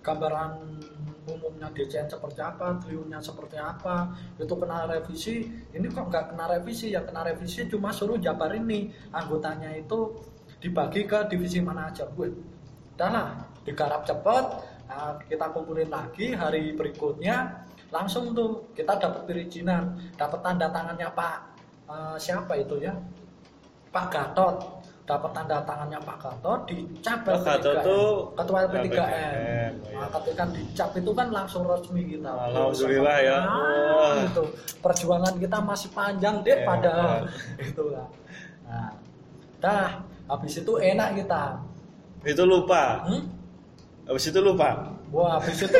gambaran 0.00 0.50
umumnya 1.46 1.70
DCN 1.70 2.10
seperti 2.10 2.40
apa, 2.42 2.76
triunnya 2.82 3.22
seperti 3.22 3.56
apa, 3.56 4.10
itu 4.36 4.54
kena 4.58 4.90
revisi. 4.90 5.46
Ini 5.70 5.86
kok 5.88 6.10
nggak 6.10 6.34
kena 6.34 6.44
revisi? 6.50 6.90
Yang 6.90 7.14
kena 7.14 7.22
revisi 7.22 7.60
cuma 7.70 7.94
suruh 7.94 8.18
jabarin 8.18 8.66
nih 8.66 8.90
anggotanya 9.14 9.70
itu 9.78 10.18
dibagi 10.58 11.06
ke 11.06 11.30
divisi 11.30 11.62
mana 11.62 11.88
aja. 11.88 12.04
Gue, 12.10 12.28
udah 12.98 13.10
lah, 13.10 13.28
digarap 13.62 14.02
cepet. 14.02 14.44
Nah, 14.86 15.18
kita 15.26 15.50
kumpulin 15.50 15.90
lagi 15.90 16.30
hari 16.30 16.70
berikutnya 16.74 17.66
langsung 17.90 18.34
tuh 18.34 18.70
kita 18.74 18.98
dapat 18.98 19.26
perizinan, 19.26 19.98
dapat 20.14 20.42
tanda 20.42 20.70
tangannya 20.70 21.10
Pak 21.10 21.36
eh, 21.90 22.16
siapa 22.18 22.54
itu 22.58 22.78
ya? 22.82 22.94
Pak 23.90 24.06
Gatot 24.12 24.75
dapat 25.06 25.30
tanda 25.30 25.62
tangannya 25.62 26.02
Pak 26.02 26.16
Gatot 26.18 26.60
dicap 26.66 27.22
Pak 27.22 27.38
Gatot 27.46 27.74
LP3M. 27.78 27.86
tuh 27.86 28.06
ketua 28.34 28.58
LP3M 28.66 28.90
LP3M, 28.90 29.72
nah, 29.94 30.08
ketika 30.18 30.44
dicap 30.50 30.90
itu 30.98 31.10
kan 31.14 31.26
langsung 31.30 31.62
resmi 31.62 32.02
kita 32.10 32.26
Alhamdulillah 32.26 33.16
ya. 33.22 33.38
Nah, 33.46 34.14
itu 34.26 34.42
perjuangan 34.82 35.34
kita 35.38 35.58
masih 35.62 35.88
panjang 35.94 36.42
deh 36.42 36.58
padahal 36.66 37.22
itu 37.70 37.84
lah 37.94 38.06
nah 38.66 38.90
dah 39.62 40.02
habis 40.26 40.58
itu 40.58 40.72
enak 40.74 41.22
kita 41.22 41.62
Itu 42.26 42.42
lupa. 42.42 43.06
hmm? 43.06 43.22
Habis 44.10 44.34
itu 44.34 44.42
lupa. 44.42 44.90
Wah, 45.14 45.38
habis 45.38 45.62
itu 45.62 45.78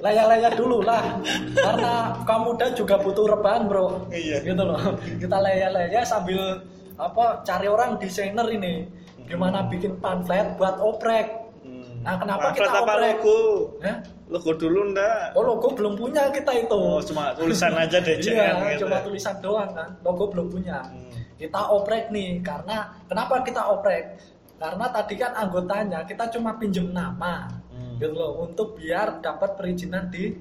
layak-layak 0.00 0.56
dulu 0.56 0.80
lah. 0.80 1.20
Karena 1.52 2.16
kamu 2.24 2.56
muda 2.56 2.66
juga 2.72 2.96
butuh 2.96 3.28
rebahan, 3.28 3.68
Bro. 3.68 4.08
Iya. 4.08 4.40
Gitu 4.40 4.62
loh. 4.64 4.80
Kita 5.20 5.36
layak-layak 5.36 6.04
sambil 6.08 6.64
apa 7.02 7.42
cari 7.42 7.66
orang 7.66 7.98
desainer 7.98 8.46
ini. 8.48 8.86
Gimana 9.26 9.66
bikin 9.66 9.98
pamflet 9.98 10.54
buat 10.54 10.78
oprek. 10.78 11.26
Hmm. 11.62 12.02
Nah, 12.02 12.18
kenapa 12.18 12.50
Pamflet 12.50 12.58
kita 12.62 12.78
apa 12.78 12.82
oprek? 12.92 13.16
logo? 13.16 13.38
Hah? 13.80 13.96
Logo 14.26 14.50
dulu 14.54 14.80
ndak? 14.90 15.36
Oh, 15.36 15.44
logo 15.44 15.68
belum 15.72 15.94
punya 15.94 16.30
kita 16.30 16.52
itu. 16.56 16.72
Oh, 16.74 16.98
cuma 16.98 17.34
tulisan 17.34 17.72
aja 17.72 17.98
DCN 17.98 18.34
Iya, 18.34 18.48
gitu. 18.74 18.86
cuma 18.86 18.98
tulisan 19.00 19.36
doang 19.38 19.70
kan. 19.70 19.88
Logo 20.00 20.24
belum 20.28 20.46
punya. 20.48 20.78
Hmm. 20.82 21.10
Kita 21.36 21.60
oprek 21.70 22.10
nih 22.10 22.38
karena 22.40 22.90
kenapa 23.06 23.42
kita 23.42 23.62
oprek? 23.68 24.18
Karena 24.56 24.86
tadi 24.88 25.14
kan 25.16 25.32
anggotanya 25.34 26.00
kita 26.02 26.30
cuma 26.30 26.54
pinjem 26.54 26.90
nama 26.90 27.50
Hmm. 27.68 27.96
gitu 27.98 28.12
loh 28.12 28.42
untuk 28.42 28.76
biar 28.76 29.18
dapat 29.18 29.54
perizinan 29.54 30.06
di 30.06 30.34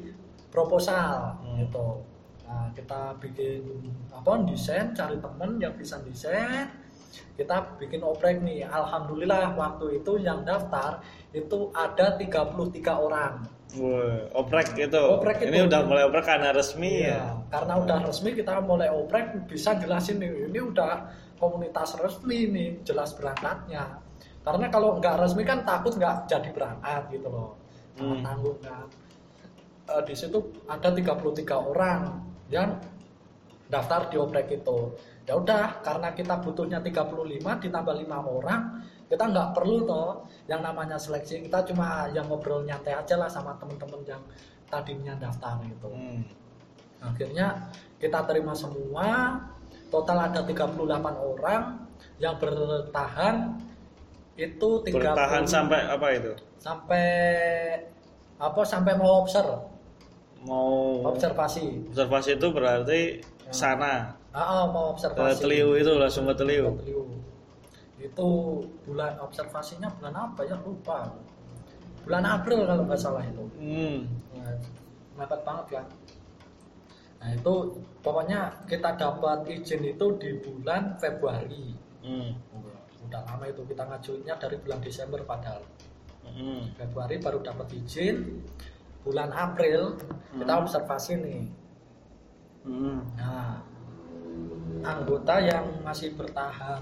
proposal 0.50 1.38
Hmm. 1.40 1.58
gitu. 1.60 2.02
Nah, 2.52 2.68
kita 2.76 3.16
bikin 3.24 3.64
apa 4.12 4.44
desain, 4.44 4.92
cari 4.92 5.16
temen 5.24 5.56
yang 5.64 5.72
bisa 5.80 6.04
desain. 6.04 6.68
Kita 7.40 7.80
bikin 7.80 8.04
oprek 8.04 8.44
nih. 8.44 8.68
Alhamdulillah 8.68 9.56
waktu 9.56 10.04
itu 10.04 10.20
yang 10.20 10.44
daftar 10.44 11.00
itu 11.32 11.72
ada 11.72 12.20
33 12.20 12.92
orang. 12.92 13.48
Wah, 13.80 14.28
oprek 14.36 14.76
itu. 14.76 15.00
Oprek 15.00 15.48
Ini 15.48 15.64
itu. 15.64 15.68
udah 15.72 15.82
mulai 15.88 16.04
oprek 16.04 16.28
karena 16.28 16.52
resmi 16.52 17.08
ya. 17.08 17.08
Iya, 17.08 17.24
karena 17.48 17.74
udah 17.80 17.98
resmi 18.04 18.30
kita 18.36 18.60
mulai 18.60 18.92
oprek 18.92 19.48
bisa 19.48 19.80
jelasin 19.80 20.20
nih 20.20 20.52
ini 20.52 20.60
udah 20.60 21.08
komunitas 21.40 21.96
resmi 22.04 22.52
nih 22.52 22.84
jelas 22.84 23.16
berangkatnya. 23.16 23.96
Karena 24.44 24.68
kalau 24.68 25.00
nggak 25.00 25.24
resmi 25.24 25.48
kan 25.48 25.64
takut 25.64 25.96
nggak 25.96 26.28
jadi 26.28 26.52
berangkat 26.52 27.16
gitu 27.16 27.32
loh. 27.32 27.56
Hmm. 27.96 28.20
Tanggung 28.20 28.60
kan. 28.60 28.92
Eh, 29.88 30.04
di 30.04 30.16
situ 30.20 30.40
ada 30.68 30.92
33 30.92 31.56
orang 31.56 32.31
yang 32.52 32.78
daftar 33.72 34.12
di 34.12 34.20
oprek 34.20 34.52
itu. 34.52 34.94
Ya 35.24 35.40
udah, 35.40 35.80
karena 35.82 36.12
kita 36.12 36.44
butuhnya 36.44 36.84
35 36.84 37.64
ditambah 37.64 37.96
lima 37.96 38.20
orang, 38.20 38.84
kita 39.08 39.24
nggak 39.32 39.56
perlu 39.56 39.88
toh 39.88 40.28
yang 40.52 40.60
namanya 40.60 41.00
seleksi. 41.00 41.40
Kita 41.48 41.64
cuma 41.64 42.12
yang 42.12 42.28
ngobrol 42.28 42.68
nyantai 42.68 43.00
aja 43.00 43.16
lah 43.16 43.32
sama 43.32 43.56
temen-temen 43.56 44.04
yang 44.04 44.22
tadinya 44.72 45.14
daftar 45.20 45.60
gitu 45.68 45.92
Hmm. 45.92 46.24
akhirnya 47.04 47.68
kita 48.00 48.24
terima 48.24 48.56
semua 48.56 49.36
total 49.92 50.32
ada 50.32 50.48
38 50.48 50.80
orang 51.20 51.84
yang 52.24 52.40
bertahan 52.40 53.60
itu 54.40 54.70
30 54.88 54.96
Bertahan 54.96 55.44
sampai 55.44 55.80
apa 55.92 56.08
itu? 56.16 56.32
sampai 56.56 57.06
apa 58.40 58.62
sampai 58.64 58.94
mau 58.96 59.26
observe 59.28 59.60
Mau 60.42 61.06
observasi. 61.06 61.92
observasi 61.94 62.38
itu 62.38 62.48
berarti 62.50 63.02
Ya. 63.22 63.54
sana. 63.54 63.94
Ah, 64.32 64.64
ah, 64.64 64.64
mau 64.66 64.96
ke 64.96 65.06
observasi 65.06 65.44
Teliu 65.44 65.76
itu 65.76 65.92
langsung 66.00 66.26
ke 66.26 66.34
Teliu. 66.34 66.72
Itu 68.02 68.28
bulan 68.88 69.20
observasinya 69.22 69.92
bulan 70.00 70.14
apa 70.16 70.42
ya? 70.48 70.58
Lupa. 70.66 71.14
Bulan 72.02 72.26
April 72.26 72.66
kalau 72.66 72.84
nggak 72.90 72.98
salah 72.98 73.22
itu. 73.22 73.46
Hmm. 73.62 74.10
Nah, 74.34 74.56
mepet 75.18 75.42
banget 75.46 75.68
kan 75.78 75.86
nah 77.22 77.30
itu 77.30 77.54
pokoknya 78.02 78.50
kita 78.66 78.98
dapat 78.98 79.46
izin 79.46 79.94
itu 79.94 80.06
di 80.18 80.34
bulan 80.42 80.98
Februari. 80.98 81.70
Hmm. 82.02 82.34
udah 83.06 83.22
lama 83.30 83.46
itu 83.46 83.62
kita 83.70 83.84
ngajuinnya 83.86 84.34
dari 84.42 84.58
bulan 84.58 84.82
Desember 84.82 85.22
padahal. 85.22 85.62
Hmm. 86.26 86.66
Februari 86.74 87.22
baru 87.22 87.46
dapat 87.46 87.70
izin 87.78 88.42
bulan 89.02 89.34
April 89.34 89.98
kita 90.32 90.54
Hmm. 90.54 90.62
observasi 90.64 91.14
nih 91.20 91.44
Hmm. 92.62 93.02
nah 93.18 93.58
anggota 94.82 95.42
yang 95.42 95.66
masih 95.82 96.14
bertahan 96.14 96.82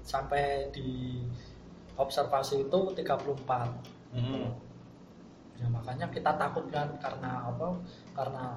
sampai 0.00 0.68
di 0.72 1.20
observasi 1.96 2.68
itu 2.68 2.80
34 2.96 3.68
Hmm. 4.10 4.48
ya 5.56 5.68
makanya 5.68 6.08
kita 6.08 6.34
takut 6.34 6.66
kan 6.72 6.88
karena 6.98 7.46
apa 7.46 7.68
karena 8.16 8.56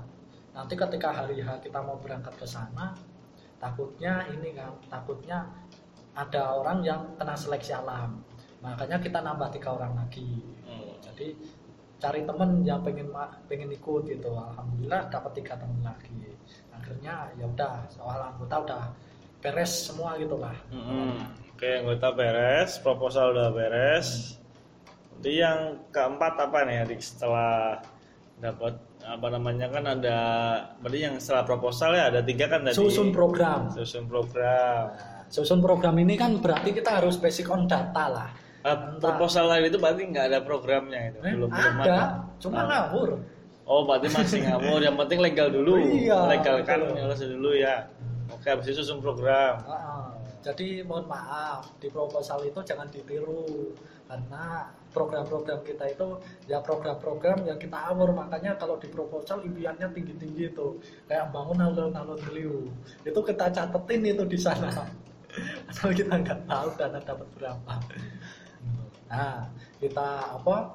nanti 0.51 0.73
ketika 0.73 1.09
hari 1.11 1.41
H 1.41 1.59
kita 1.59 1.83
mau 1.83 1.99
berangkat 1.99 2.31
ke 2.39 2.47
sana 2.47 2.95
takutnya 3.59 4.23
ini 4.31 4.55
kan 4.55 4.71
takutnya 4.87 5.43
ada 6.13 6.61
orang 6.61 6.79
yang 6.83 7.01
kena 7.19 7.35
seleksi 7.35 7.73
alam 7.73 8.21
makanya 8.61 9.01
kita 9.01 9.19
nambah 9.19 9.51
tiga 9.51 9.75
orang 9.75 9.95
lagi 9.95 10.39
Hmm. 10.63 10.95
jadi 11.03 11.35
cari 12.03 12.27
temen 12.27 12.67
yang 12.67 12.83
pengen 12.83 13.07
pengen 13.47 13.71
ikut 13.71 14.03
gitu. 14.11 14.35
Alhamdulillah 14.35 15.07
dapat 15.07 15.31
tiga 15.39 15.55
temen 15.55 15.79
lagi. 15.79 16.11
Akhirnya 16.75 17.31
ya 17.39 17.47
udah 17.47 17.87
soal 17.87 18.19
anggota 18.19 18.55
udah 18.67 18.83
beres 19.39 19.91
semua 19.91 20.19
gitu 20.19 20.35
lah 20.35 20.55
Hmm. 20.71 21.19
Oke, 21.53 21.79
anggota 21.79 22.11
beres, 22.11 22.81
proposal 22.83 23.31
udah 23.31 23.55
beres. 23.55 24.35
Jadi 25.21 25.31
yang 25.39 25.79
keempat 25.95 26.35
apa 26.35 26.67
nih 26.67 26.83
adik? 26.83 26.99
Setelah 26.99 27.79
dapat 28.43 28.75
apa 29.03 29.27
namanya 29.31 29.71
kan 29.71 29.83
ada 29.87 30.19
berarti 30.83 30.99
yang 30.99 31.15
setelah 31.23 31.47
proposal 31.47 31.95
ya 31.95 32.11
ada 32.11 32.19
tiga 32.19 32.51
kan 32.51 32.67
tadi? 32.67 32.75
Susun 32.75 33.15
program. 33.15 33.71
Susun 33.71 34.11
program. 34.11 34.91
Nah, 34.91 35.23
susun 35.31 35.63
program 35.63 35.95
ini 36.03 36.19
kan 36.19 36.35
berarti 36.43 36.75
kita 36.75 36.99
harus 36.99 37.15
basic 37.15 37.47
on 37.47 37.63
data 37.63 38.05
lah 38.11 38.29
Ah, 38.63 38.95
proposal 38.95 39.45
lain 39.45 39.67
itu 39.67 39.75
berarti 39.75 40.07
nggak 40.07 40.25
ada 40.31 40.39
programnya 40.39 41.11
itu 41.11 41.19
Eh, 41.19 41.33
belum 41.35 41.51
belum 41.51 41.75
ada, 41.83 42.23
cuma 42.39 42.55
Ah. 42.57 42.65
ngawur. 42.87 43.09
Oh, 43.63 43.83
berarti 43.83 44.07
masih 44.09 44.39
ngawur. 44.43 44.79
Yang 44.79 44.95
penting 45.03 45.19
legal 45.19 45.47
dulu. 45.47 45.73
Iya, 45.79 46.19
Legalkan 46.31 46.79
betul. 46.79 46.95
nyelesai 46.95 47.27
dulu 47.29 47.51
ya. 47.53 47.75
Oke, 48.27 48.47
habis 48.47 48.67
itu 48.67 48.79
susun 48.79 48.99
program. 48.99 49.59
Ah, 49.63 50.11
jadi 50.39 50.83
mohon 50.83 51.03
maaf 51.05 51.67
di 51.77 51.87
proposal 51.87 52.39
itu 52.41 52.59
jangan 52.63 52.87
ditiru 52.87 53.71
karena 54.03 54.67
program-program 54.91 55.63
kita 55.63 55.89
itu 55.89 56.07
ya 56.45 56.59
program-program 56.59 57.43
yang 57.43 57.55
kita 57.55 57.73
awur 57.89 58.11
makanya 58.11 58.53
kalau 58.55 58.75
di 58.77 58.85
proposal 58.85 59.39
impiannya 59.41 59.87
tinggi-tinggi 59.89 60.51
itu 60.51 60.67
kayak 61.07 61.31
bangun 61.31 61.57
alun-alun 61.57 62.19
helium 62.27 62.67
itu 63.01 63.19
kita 63.23 63.47
catetin 63.49 64.01
itu 64.05 64.23
di 64.23 64.37
sana 64.37 64.69
asal 65.71 65.89
kita 65.89 66.13
nggak 66.13 66.45
tahu 66.45 66.67
dana 66.77 66.99
dapat 66.99 67.25
berapa 67.33 67.73
nah 69.13 69.45
kita 69.77 70.41
apa 70.41 70.73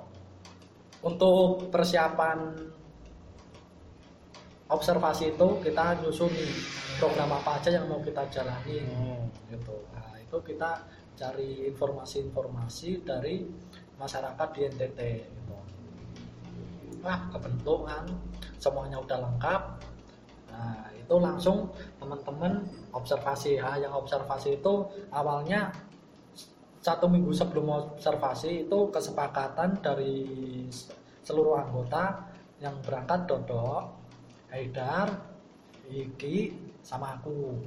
untuk 1.02 1.66
persiapan 1.74 2.54
observasi 4.68 5.32
itu 5.34 5.48
kita 5.64 5.96
nyusun 6.04 6.32
program 7.00 7.30
apa 7.32 7.56
aja 7.56 7.80
yang 7.80 7.88
mau 7.88 8.02
kita 8.04 8.26
jalani. 8.28 8.84
Hmm. 8.84 9.24
gitu. 9.48 9.76
Nah 9.96 10.12
itu 10.20 10.36
kita 10.44 10.84
cari 11.16 11.66
informasi-informasi 11.72 13.02
dari 13.02 13.48
masyarakat 13.96 14.48
di 14.54 14.60
NTT 14.68 15.00
gitu. 15.24 15.56
Nah 17.00 17.32
kebentuk 17.32 17.88
kan 17.88 18.04
semuanya 18.60 19.00
udah 19.00 19.18
lengkap. 19.24 19.62
Nah 20.52 20.92
itu 20.92 21.14
langsung 21.16 21.72
teman-teman 21.96 22.66
observasi. 22.92 23.56
Ya 23.56 23.88
yang 23.88 23.96
observasi 23.96 24.60
itu 24.60 24.84
awalnya 25.08 25.72
satu 26.88 27.04
minggu 27.04 27.36
sebelum 27.36 27.68
observasi 27.68 28.64
itu 28.64 28.78
kesepakatan 28.88 29.76
dari 29.84 30.24
seluruh 31.20 31.60
anggota 31.60 32.24
yang 32.64 32.72
berangkat 32.80 33.28
Dodok, 33.28 33.92
Haidar, 34.48 35.12
Iki, 35.92 36.56
sama 36.80 37.20
aku 37.20 37.60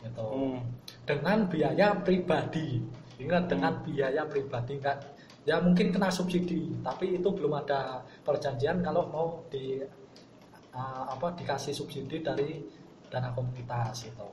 gitu. 0.00 0.28
Hmm. 0.32 0.64
dengan 1.04 1.44
biaya 1.44 1.92
pribadi. 2.00 2.80
Ingat 3.20 3.52
dengan 3.52 3.84
biaya 3.84 4.24
pribadi 4.24 4.80
enggak. 4.80 4.98
Ya 5.44 5.60
mungkin 5.60 5.92
kena 5.92 6.08
subsidi 6.08 6.72
tapi 6.80 7.20
itu 7.20 7.28
belum 7.28 7.52
ada 7.60 8.00
perjanjian 8.24 8.80
kalau 8.80 9.08
mau 9.08 9.28
di 9.52 9.80
uh, 10.72 11.04
apa 11.08 11.36
dikasih 11.36 11.72
subsidi 11.72 12.20
dari 12.20 12.60
dana 13.08 13.32
komunitas 13.32 14.04
itu 14.04 14.28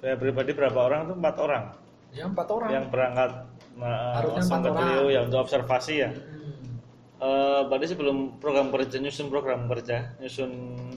Saya 0.00 0.16
pribadi 0.16 0.56
berapa 0.56 0.80
orang 0.80 1.12
tuh 1.12 1.16
empat 1.20 1.36
orang 1.44 1.64
ya 2.10 2.24
empat 2.26 2.46
orang 2.50 2.70
yang 2.70 2.86
berangkat 2.90 3.30
nah, 3.78 4.18
Harusnya 4.18 4.42
langsung 4.42 4.62
ke 4.62 4.70
beliau 4.74 5.04
ya 5.08 5.20
untuk 5.24 5.38
observasi 5.46 5.94
ya. 6.02 6.10
Hmm. 6.10 6.74
Eh, 7.20 7.60
berarti 7.68 7.86
sebelum 7.92 8.16
program 8.40 8.72
kerja 8.72 8.96
nyusun 8.98 9.28
program 9.28 9.68
kerja 9.68 10.16
nyusun 10.18 10.52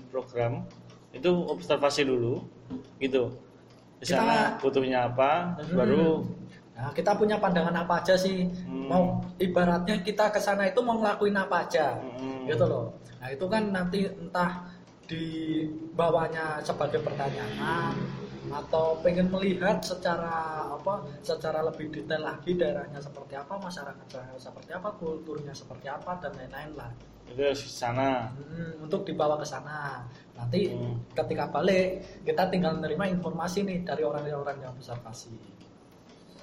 program 0.09 0.63
itu 1.13 1.29
observasi 1.29 2.07
dulu 2.07 2.41
gitu 2.97 3.29
di 3.99 4.05
Kita- 4.07 4.17
sana 4.19 4.57
butuhnya 4.57 5.07
apa 5.11 5.59
Hmm. 5.61 5.77
baru 5.77 6.03
Nah, 6.73 6.89
kita 6.89 7.13
punya 7.13 7.37
pandangan 7.37 7.85
apa 7.85 8.01
aja 8.01 8.17
sih? 8.17 8.49
Hmm. 8.65 8.89
Mau 8.89 9.03
ibaratnya 9.37 10.01
kita 10.01 10.33
ke 10.33 10.41
sana 10.41 10.65
itu 10.65 10.81
mau 10.81 10.97
ngelakuin 10.97 11.37
apa 11.37 11.69
aja. 11.69 12.01
Hmm. 12.17 12.49
Gitu 12.49 12.65
loh. 12.65 12.97
Nah, 13.21 13.29
itu 13.29 13.45
kan 13.45 13.69
nanti 13.69 14.09
entah 14.09 14.65
di 15.05 15.23
bawahnya 15.93 16.65
sebagai 16.65 16.97
pertanyaan 17.05 17.93
atau 18.51 18.99
pengen 18.99 19.31
melihat 19.31 19.79
secara 19.79 20.67
apa 20.73 21.05
secara 21.23 21.63
lebih 21.63 21.87
detail 21.93 22.27
lagi 22.27 22.57
daerahnya 22.57 22.99
seperti 22.99 23.39
apa 23.39 23.55
masyarakatnya 23.55 24.35
seperti 24.35 24.71
apa 24.75 24.89
kulturnya 24.99 25.53
seperti 25.55 25.87
apa 25.87 26.19
dan 26.19 26.35
lain-lain 26.35 26.71
lah 26.75 26.91
itu 27.23 27.39
ke 27.39 27.55
sana 27.55 28.27
Hmm, 28.35 28.83
untuk 28.83 29.07
dibawa 29.07 29.39
ke 29.39 29.47
sana 29.47 30.03
nanti 30.35 30.75
Hmm. 30.75 30.99
ketika 31.15 31.47
balik 31.47 32.03
kita 32.27 32.51
tinggal 32.51 32.75
menerima 32.75 33.15
informasi 33.15 33.63
nih 33.63 33.79
dari 33.87 34.03
orang-orang 34.03 34.57
yang 34.59 34.73
observasi 34.75 35.31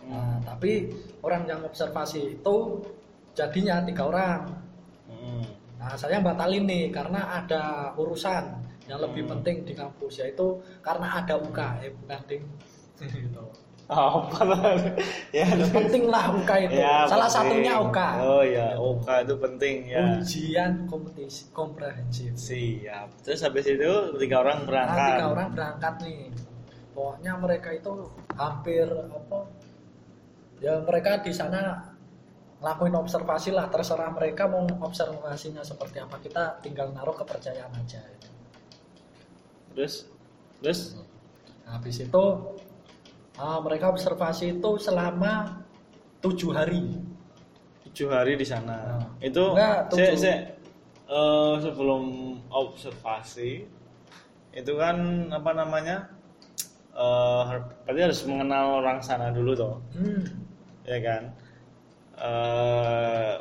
Hmm. 0.00 0.16
Nah, 0.16 0.36
tapi 0.42 0.88
orang 1.20 1.44
yang 1.44 1.60
observasi 1.60 2.40
itu 2.40 2.56
jadinya 3.36 3.84
tiga 3.84 4.08
orang. 4.08 4.48
Hmm. 5.06 5.44
Nah, 5.76 5.92
saya 5.92 6.24
batalin 6.24 6.64
nih 6.64 6.88
karena 6.88 7.36
ada 7.36 7.92
urusan 7.94 8.48
yang 8.90 8.98
lebih 8.98 9.22
Hmm. 9.22 9.38
penting 9.38 9.62
di 9.62 9.72
kampus 9.72 10.18
yaitu 10.18 10.46
karena 10.82 11.22
ada 11.22 11.38
UKM 11.38 11.94
penting. 12.04 12.42
Gitu. 12.98 13.44
Oh, 13.90 14.22
apa 14.22 14.70
ya 15.34 15.46
penting 15.66 16.06
lah 16.06 16.30
UK 16.30 16.50
itu. 16.62 16.78
Ya, 16.78 17.06
Salah 17.06 17.26
penting. 17.26 17.58
satunya 17.58 17.74
UK. 17.78 17.98
oh 18.22 18.42
ya 18.42 18.66
UK 18.74 19.08
itu 19.24 19.34
penting 19.36 19.74
ya 19.84 20.02
Ujian 20.14 20.72
kompetisi 20.86 21.50
komprehensif. 21.50 22.30
siap 22.34 23.10
terus 23.22 23.42
habis 23.42 23.66
itu 23.66 23.90
tiga 24.14 24.42
orang 24.42 24.62
Nah, 24.62 24.66
berangkat 24.66 25.08
tiga 25.10 25.26
orang 25.28 25.48
berangkat 25.50 25.94
nih. 26.02 26.20
Pokoknya 26.90 27.32
mereka 27.34 27.68
itu 27.72 27.92
hampir 28.36 28.86
apa? 28.86 29.38
Ya 30.60 30.74
mereka 30.78 31.18
di 31.18 31.32
sana 31.32 31.80
ngelakuin 32.60 32.92
observasi 32.92 33.50
lah, 33.50 33.72
terserah 33.72 34.12
mereka 34.12 34.44
mau 34.44 34.68
observasinya 34.84 35.64
seperti 35.64 35.96
apa. 35.96 36.20
Kita 36.20 36.60
tinggal 36.60 36.92
naruh 36.92 37.16
kepercayaan 37.16 37.72
aja. 37.72 38.04
Terus 39.72 40.06
terus 40.58 40.80
Nah, 41.64 41.78
habis 41.78 42.02
itu 42.02 42.24
ah, 43.36 43.58
mereka 43.60 43.88
observasi 43.88 44.58
itu 44.58 44.70
selama 44.76 45.62
tujuh 46.18 46.50
hari. 46.50 46.98
tujuh 47.86 48.06
hari 48.06 48.34
di 48.34 48.42
sana 48.42 48.98
Nah. 48.98 49.06
itu 49.18 49.44
Enggak, 49.50 49.90
saya 49.90 50.10
saya 50.14 50.36
eh, 51.06 51.54
sebelum 51.60 52.02
observasi 52.48 53.66
itu 54.50 54.72
kan 54.74 54.96
apa 55.28 55.50
namanya 55.52 56.10
eh 56.90 57.42
berarti 57.86 58.00
harus 58.02 58.20
mengenal 58.26 58.82
orang 58.82 58.98
sana 58.98 59.30
dulu 59.30 59.54
toh 59.54 59.74
Hmm. 59.94 60.26
ya 60.82 60.98
kan 60.98 61.22
eh 62.16 63.34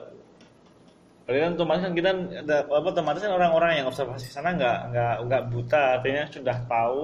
kan 1.32 1.52
otomatis 1.54 1.82
kan 1.84 1.94
kita 1.94 2.10
ada 2.42 2.58
apa 2.64 2.88
otomatis 2.90 3.22
kan 3.22 3.32
orang-orang 3.32 3.72
yang 3.78 3.86
observasi 3.86 4.26
sana 4.28 4.50
nggak 4.52 4.78
nggak 4.90 5.16
nggak 5.26 5.44
buta 5.48 5.82
artinya 5.96 6.24
sudah 6.26 6.58
tahu 6.66 7.00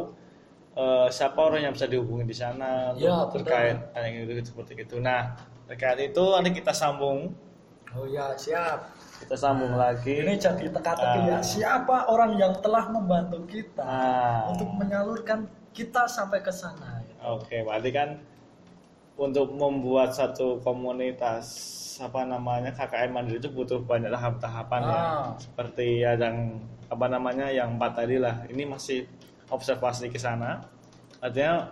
eh, 0.74 1.08
siapa 1.10 1.40
orang 1.40 1.62
yang 1.62 1.74
bisa 1.74 1.86
dihubungi 1.86 2.26
di 2.26 2.34
sana 2.34 2.90
Ya, 2.96 3.28
terkait 3.30 3.78
hal 3.94 4.02
yang 4.04 4.26
gitu 4.26 4.52
seperti 4.52 4.74
itu 4.80 4.98
nah 4.98 5.38
terkait 5.66 6.00
itu 6.04 6.24
nanti 6.32 6.52
kita 6.52 6.72
sambung 6.72 7.30
Oh 7.96 8.04
ya 8.04 8.36
siap. 8.36 8.92
kita 9.24 9.40
sambung 9.40 9.72
lagi 9.74 10.20
Ini 10.20 10.36
jadi 10.36 10.68
teka-teki 10.68 11.32
ya. 11.32 11.40
Ah. 11.40 11.42
Siapa 11.42 12.12
orang 12.12 12.36
yang 12.36 12.52
telah 12.60 12.92
membantu 12.92 13.40
kita 13.48 13.88
Nah. 13.88 14.52
untuk 14.52 14.68
menyalurkan 14.76 15.48
kita 15.72 16.04
sampai 16.04 16.44
ke 16.44 16.52
sana? 16.52 17.00
Oke, 17.24 17.64
berarti 17.64 17.90
kan 17.90 18.20
untuk 19.16 19.48
membuat 19.56 20.12
satu 20.12 20.60
komunitas 20.60 21.48
apa 22.02 22.28
namanya 22.28 22.72
KKN 22.76 23.12
Mandiri 23.16 23.40
itu 23.40 23.50
butuh 23.52 23.80
banyak 23.84 24.12
tahap-tahapan 24.12 24.82
ya. 24.84 24.96
Ah. 24.96 25.28
Seperti 25.40 26.04
ya 26.04 26.16
yang 26.20 26.60
apa 26.92 27.06
namanya 27.08 27.48
yang 27.50 27.80
empat 27.80 28.04
tadi 28.04 28.20
lah. 28.20 28.44
Ini 28.48 28.64
masih 28.68 29.08
observasi 29.50 30.12
ke 30.12 30.20
sana. 30.20 30.62
Artinya 31.24 31.66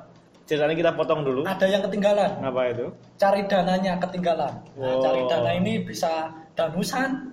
ceritanya 0.47 0.75
kita 0.75 0.91
potong 0.95 1.23
dulu. 1.23 1.43
Ada 1.47 1.65
yang 1.67 1.81
ketinggalan. 1.85 2.31
Apa 2.43 2.61
itu? 2.71 2.87
cari 3.23 3.41
dananya 3.47 3.95
ketinggalan. 4.03 4.53
Nah, 4.75 4.99
Wow. 4.99 4.99
cari 4.99 5.21
dana 5.31 5.51
ini 5.55 5.73
bisa 5.87 6.27
danusan, 6.59 7.32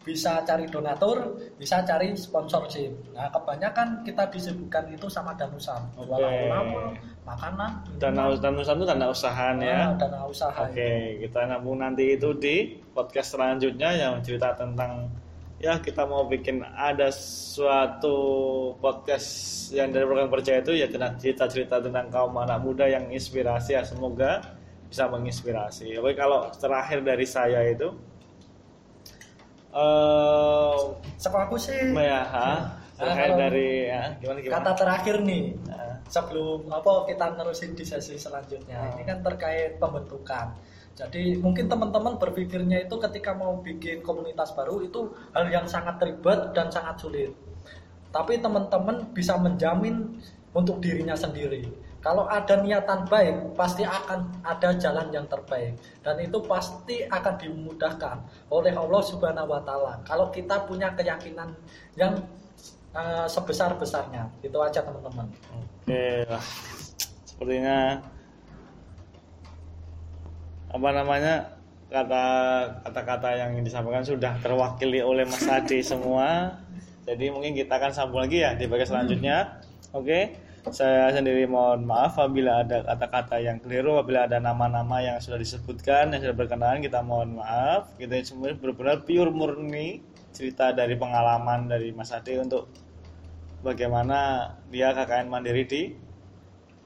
bisa 0.00 0.40
cari 0.48 0.64
donatur, 0.64 1.36
bisa 1.60 1.84
cari 1.84 2.16
sponsorship. 2.16 2.88
Nah, 3.12 3.28
kebanyakan 3.28 4.00
kita 4.00 4.32
disebutkan 4.32 4.88
itu 4.88 5.06
sama 5.12 5.36
danusan. 5.36 5.76
Jualan 5.92 6.32
ulama, 6.48 6.96
makanan, 7.28 7.70
Dana 8.00 8.32
danusan 8.32 8.80
itu 8.80 8.86
dana 8.88 9.06
usahaan 9.12 9.56
ya. 9.60 9.92
Ah, 9.92 10.00
dana 10.00 10.24
usaha. 10.24 10.64
Oke, 10.64 11.20
kita 11.20 11.44
nabung 11.44 11.84
nanti 11.84 12.16
itu 12.16 12.32
di 12.32 12.80
podcast 12.96 13.36
selanjutnya 13.36 13.92
yang 13.92 14.24
cerita 14.24 14.56
tentang 14.56 15.12
ya 15.60 15.76
kita 15.76 16.08
mau 16.08 16.24
bikin 16.24 16.64
ada 16.64 17.12
suatu 17.12 18.16
podcast 18.80 19.28
yang 19.76 19.92
dari 19.92 20.08
program 20.08 20.32
percaya 20.32 20.64
itu 20.64 20.72
ya 20.72 20.88
tentang 20.88 21.20
cerita-cerita 21.20 21.84
tentang 21.84 22.08
kaum 22.08 22.32
anak 22.40 22.64
muda 22.64 22.88
yang 22.88 23.12
inspirasi 23.12 23.76
ya 23.76 23.84
semoga 23.84 24.56
bisa 24.88 25.06
menginspirasi. 25.12 26.00
Oke, 26.00 26.16
kalau 26.16 26.48
terakhir 26.56 27.04
dari 27.04 27.28
saya 27.28 27.60
itu 27.68 27.92
eh 29.70 30.74
Sekolah 31.16 31.44
aku 31.46 31.56
sih? 31.56 31.76
Ya, 31.92 32.24
ha? 32.24 32.50
terakhir 33.00 33.32
kalau- 33.32 33.40
dari 33.40 33.68
ya, 33.88 34.02
gimana 34.20 34.38
gimana? 34.38 34.54
kata 34.60 34.70
terakhir 34.76 35.16
nih 35.24 35.44
Nah, 35.64 35.94
sebelum 36.04 36.68
apa 36.68 37.08
kita 37.08 37.32
nerusin 37.32 37.72
di 37.72 37.80
sesi 37.80 38.16
selanjutnya. 38.16 38.76
Ah. 38.76 38.92
ini 38.92 39.08
kan 39.08 39.24
terkait 39.24 39.80
pembentukan. 39.80 40.52
Jadi 40.92 41.40
mungkin 41.40 41.64
teman-teman 41.64 42.20
berpikirnya 42.20 42.84
itu 42.84 42.92
ketika 43.00 43.32
mau 43.32 43.56
bikin 43.56 44.04
komunitas 44.04 44.52
baru 44.52 44.84
itu 44.84 45.08
hal 45.32 45.48
yang 45.48 45.64
sangat 45.64 45.96
ribet 45.96 46.52
dan 46.52 46.68
sangat 46.68 47.00
sulit. 47.00 47.32
Tapi 48.12 48.36
teman-teman 48.36 49.08
bisa 49.16 49.38
menjamin 49.40 50.20
untuk 50.52 50.82
dirinya 50.82 51.16
sendiri 51.16 51.64
kalau 52.00 52.24
ada 52.32 52.64
niatan 52.64 53.04
baik 53.04 53.52
pasti 53.52 53.84
akan 53.84 54.24
ada 54.40 54.72
jalan 54.80 55.12
yang 55.12 55.28
terbaik. 55.28 55.76
Dan 56.00 56.16
itu 56.24 56.40
pasti 56.48 57.04
akan 57.04 57.36
dimudahkan 57.36 58.16
oleh 58.48 58.72
Allah 58.72 59.02
Subhanahu 59.04 59.52
wa 59.52 59.60
taala. 59.60 60.00
Kalau 60.08 60.32
kita 60.32 60.64
punya 60.64 60.96
keyakinan 60.96 61.52
yang 62.00 62.16
uh, 62.96 63.28
sebesar-besarnya. 63.28 64.32
Itu 64.40 64.56
aja 64.64 64.80
teman-teman. 64.80 65.28
Oke 65.52 66.24
lah. 66.24 66.44
Sepertinya 67.28 68.00
apa 70.72 70.88
namanya 70.96 71.34
kata 71.92 72.24
kata-kata 72.86 73.28
yang 73.34 73.60
disampaikan 73.60 74.06
sudah 74.06 74.40
terwakili 74.40 75.04
oleh 75.04 75.28
Mas 75.28 75.44
Adi 75.44 75.84
semua. 75.84 76.56
Jadi 77.04 77.28
mungkin 77.28 77.52
kita 77.52 77.76
akan 77.76 77.92
sambung 77.92 78.24
lagi 78.24 78.40
ya 78.40 78.56
di 78.56 78.64
bagian 78.64 78.88
selanjutnya. 78.88 79.60
Oke 79.92 80.48
saya 80.68 81.08
sendiri 81.16 81.48
mohon 81.48 81.88
maaf 81.88 82.20
apabila 82.20 82.60
ada 82.60 82.84
kata-kata 82.84 83.40
yang 83.40 83.56
keliru, 83.64 83.96
apabila 83.96 84.28
ada 84.28 84.36
nama-nama 84.36 85.00
yang 85.00 85.16
sudah 85.16 85.40
disebutkan, 85.40 86.12
yang 86.12 86.20
sudah 86.20 86.36
berkenalan, 86.36 86.84
kita 86.84 87.00
mohon 87.00 87.40
maaf. 87.40 87.96
Kita 87.96 88.20
semua 88.20 88.52
benar-benar 88.52 89.08
pure 89.08 89.32
murni 89.32 90.04
cerita 90.36 90.76
dari 90.76 91.00
pengalaman 91.00 91.72
dari 91.72 91.96
Mas 91.96 92.12
Ade 92.12 92.36
untuk 92.36 92.68
bagaimana 93.64 94.52
dia 94.68 94.92
KKN 94.92 95.32
mandiri 95.32 95.64
di 95.64 95.82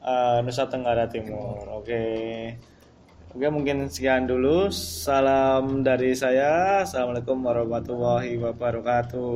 uh, 0.06 0.38
Nusa 0.46 0.70
Tenggara 0.70 1.10
Timur. 1.10 1.66
Oke. 1.74 2.02
Oke, 3.34 3.50
mungkin 3.50 3.90
sekian 3.90 4.30
dulu. 4.30 4.70
Salam 4.70 5.82
dari 5.82 6.14
saya. 6.14 6.86
Assalamualaikum 6.86 7.42
warahmatullahi 7.42 8.38
wabarakatuh. 8.38 9.32